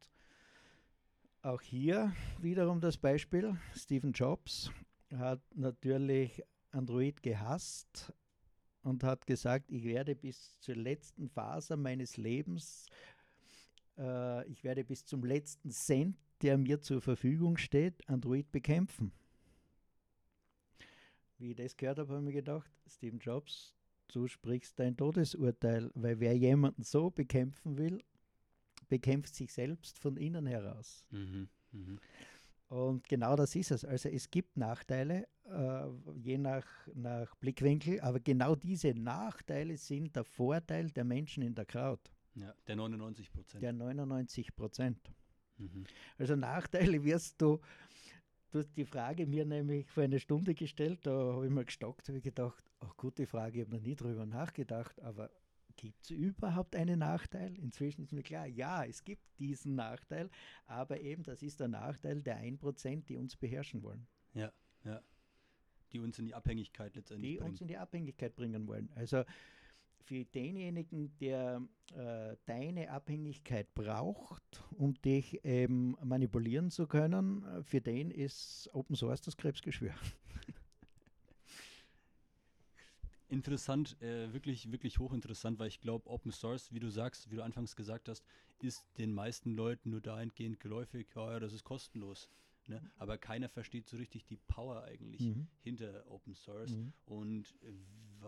[1.43, 4.71] auch hier wiederum das Beispiel, Stephen Jobs
[5.15, 8.13] hat natürlich Android gehasst
[8.83, 12.87] und hat gesagt, ich werde bis zur letzten Phase meines Lebens,
[13.97, 19.11] äh, ich werde bis zum letzten Cent, der mir zur Verfügung steht, Android bekämpfen.
[21.37, 23.73] Wie ich das gehört habe, habe ich mir gedacht, Stephen Jobs,
[24.09, 28.03] du sprichst dein Todesurteil, weil wer jemanden so bekämpfen will,
[28.87, 31.05] bekämpft sich selbst von innen heraus.
[31.11, 31.97] Mhm, mh.
[32.69, 33.83] Und genau das ist es.
[33.83, 40.23] Also es gibt Nachteile, äh, je nach, nach Blickwinkel, aber genau diese Nachteile sind der
[40.23, 42.01] Vorteil der Menschen in der Crowd.
[42.35, 43.63] Ja, der 99 Prozent.
[43.63, 45.11] Der 99 Prozent.
[45.57, 45.85] Mhm.
[46.19, 47.59] Also Nachteile wirst du,
[48.51, 52.07] du hast die Frage mir nämlich vor einer Stunde gestellt, da habe ich mir gestockt,
[52.07, 55.31] habe ich gedacht, oh, gute Frage, ich habe noch nie drüber nachgedacht, aber
[55.81, 57.57] Gibt es überhaupt einen Nachteil?
[57.57, 60.29] Inzwischen ist mir klar, ja, es gibt diesen Nachteil,
[60.65, 64.05] aber eben das ist der Nachteil der 1%, die uns beherrschen wollen.
[64.33, 64.51] Ja,
[64.83, 65.01] ja.
[65.93, 67.49] Die uns in die Abhängigkeit letztendlich Die bringen.
[67.51, 68.89] uns in die Abhängigkeit bringen wollen.
[68.93, 69.23] Also
[70.01, 71.61] für denjenigen, der
[71.95, 79.21] äh, deine Abhängigkeit braucht, um dich eben manipulieren zu können, für den ist Open Source
[79.21, 79.93] das Krebsgeschwür.
[83.29, 87.43] Interessant, äh, wirklich, wirklich hochinteressant, weil ich glaube, Open Source, wie du sagst, wie du
[87.43, 88.23] anfangs gesagt hast,
[88.59, 92.29] ist den meisten Leuten nur dahingehend geläufig, ja, das ist kostenlos.
[92.67, 92.81] Ne?
[92.97, 95.47] Aber keiner versteht so richtig die Power eigentlich mhm.
[95.61, 96.93] hinter Open Source mhm.
[97.05, 97.55] und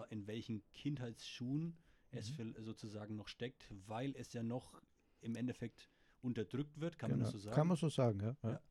[0.09, 1.73] in welchen Kindheitsschuhen mhm.
[2.11, 4.81] es für, sozusagen noch steckt, weil es ja noch
[5.21, 5.89] im Endeffekt
[6.21, 7.23] unterdrückt wird, kann genau.
[7.23, 7.55] man das so sagen?
[7.55, 8.35] Kann man so sagen, ja.
[8.43, 8.49] ja.
[8.51, 8.61] ja.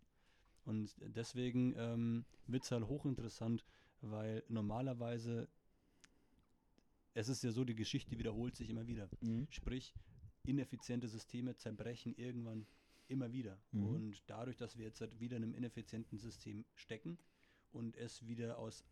[0.64, 3.64] Und deswegen ähm, wird es halt hochinteressant,
[4.00, 5.48] weil normalerweise
[7.14, 9.08] es ist ja so, die Geschichte wiederholt sich immer wieder.
[9.20, 9.46] Mhm.
[9.50, 9.94] Sprich,
[10.44, 12.66] ineffiziente Systeme zerbrechen irgendwann
[13.08, 13.58] immer wieder.
[13.72, 13.86] Mhm.
[13.86, 17.18] Und dadurch, dass wir jetzt halt wieder in einem ineffizienten System stecken
[17.72, 18.84] und es wieder aus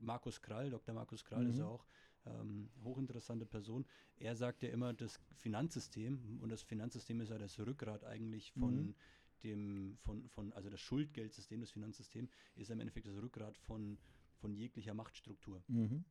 [0.00, 0.94] Markus Krall, Dr.
[0.94, 1.50] Markus Krall mhm.
[1.50, 1.86] ist ja auch
[2.26, 3.84] ähm, hochinteressante Person.
[4.16, 8.76] Er sagt ja immer, das Finanzsystem und das Finanzsystem ist ja das Rückgrat eigentlich von
[8.76, 8.94] mhm.
[9.42, 13.98] dem, von, von, also das Schuldgeldsystem, das Finanzsystem ist im Endeffekt das Rückgrat von,
[14.36, 15.62] von jeglicher Machtstruktur.
[15.68, 16.04] Mhm.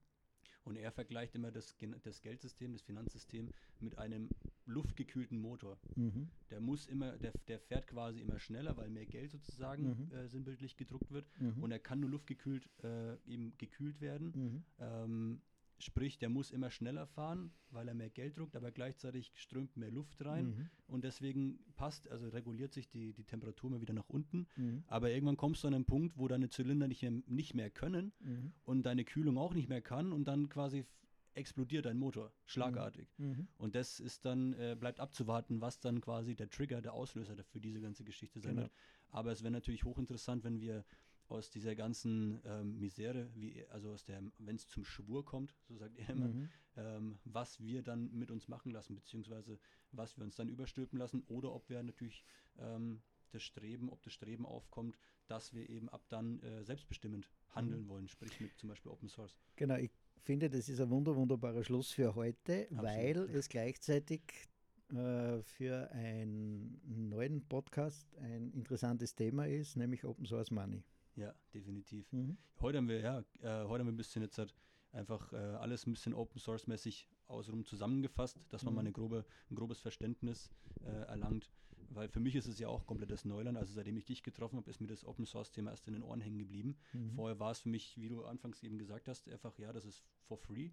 [0.63, 3.49] Und er vergleicht immer das, das Geldsystem, das Finanzsystem
[3.79, 4.29] mit einem
[4.65, 5.77] luftgekühlten Motor.
[5.95, 6.29] Mhm.
[6.49, 10.15] Der muss immer, der, der fährt quasi immer schneller, weil mehr Geld sozusagen mhm.
[10.15, 11.25] äh, sinnbildlich gedruckt wird.
[11.39, 11.63] Mhm.
[11.63, 14.31] Und er kann nur luftgekühlt äh, eben gekühlt werden.
[14.33, 14.63] Mhm.
[14.79, 15.41] Ähm,
[15.83, 19.91] Sprich, der muss immer schneller fahren, weil er mehr Geld druckt, aber gleichzeitig strömt mehr
[19.91, 20.69] Luft rein mhm.
[20.87, 24.47] und deswegen passt, also reguliert sich die, die Temperatur mal wieder nach unten.
[24.55, 24.83] Mhm.
[24.87, 28.13] Aber irgendwann kommst du an einen Punkt, wo deine Zylinder nicht mehr, nicht mehr können
[28.19, 28.53] mhm.
[28.63, 30.85] und deine Kühlung auch nicht mehr kann und dann quasi
[31.35, 33.07] explodiert dein Motor schlagartig.
[33.17, 33.27] Mhm.
[33.27, 33.47] Mhm.
[33.57, 37.59] Und das ist dann, äh, bleibt abzuwarten, was dann quasi der Trigger, der Auslöser für
[37.59, 38.61] diese ganze Geschichte sein genau.
[38.63, 38.73] wird.
[39.09, 40.85] Aber es wäre natürlich hochinteressant, wenn wir
[41.33, 45.75] aus dieser ganzen ähm, Misere, wie, also aus der, wenn es zum Schwur kommt, so
[45.75, 46.49] sagt er immer, Mhm.
[46.77, 49.59] ähm, was wir dann mit uns machen lassen, beziehungsweise
[49.91, 52.23] was wir uns dann überstülpen lassen oder ob wir natürlich
[52.59, 57.87] ähm, das Streben, ob das Streben aufkommt, dass wir eben ab dann äh, selbstbestimmend handeln
[57.87, 59.35] wollen, sprich mit zum Beispiel Open Source.
[59.55, 62.83] Genau, ich finde, das ist ein wunder, wunderbarer Schluss für heute, Absolut.
[62.83, 64.21] weil es gleichzeitig
[64.91, 70.83] äh, für einen neuen Podcast ein interessantes Thema ist, nämlich Open Source Money.
[71.15, 72.11] Ja, definitiv.
[72.11, 72.37] Mhm.
[72.59, 74.53] Heute haben wir, ja, äh, heute haben wir ein bisschen jetzt halt
[74.91, 78.75] einfach äh, alles ein bisschen Open Source mäßig außenrum zusammengefasst, dass man Mhm.
[78.75, 80.51] mal eine grobe, ein grobes Verständnis
[80.81, 81.51] äh, erlangt.
[81.89, 83.57] Weil für mich ist es ja auch komplettes Neuland.
[83.57, 86.03] Also seitdem ich dich getroffen habe, ist mir das Open Source Thema erst in den
[86.03, 86.77] Ohren hängen geblieben.
[86.93, 87.11] Mhm.
[87.11, 90.03] Vorher war es für mich, wie du anfangs eben gesagt hast, einfach, ja, das ist
[90.27, 90.71] for free.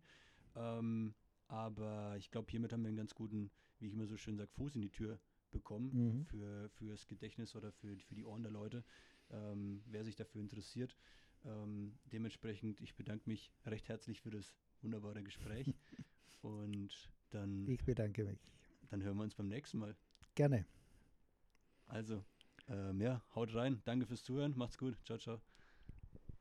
[0.55, 1.15] Ähm,
[1.49, 4.51] aber ich glaube, hiermit haben wir einen ganz guten, wie ich immer so schön sage,
[4.53, 5.19] Fuß in die Tür
[5.51, 6.25] bekommen Mhm.
[6.27, 8.85] für, fürs Gedächtnis oder für, für die Ohren der Leute,
[9.31, 10.97] ähm, wer sich dafür interessiert.
[11.45, 15.73] Ähm, dementsprechend, ich bedanke mich recht herzlich für das wunderbare Gespräch
[16.43, 18.41] und dann, Ich bedanke mich.
[18.91, 19.97] dann hören wir uns beim nächsten Mal.
[20.35, 20.67] Gerne.
[21.87, 22.25] Also,
[22.69, 23.81] ähm, ja, haut rein.
[23.85, 24.55] Danke fürs Zuhören.
[24.57, 24.97] Macht's gut.
[25.05, 25.41] Ciao, ciao.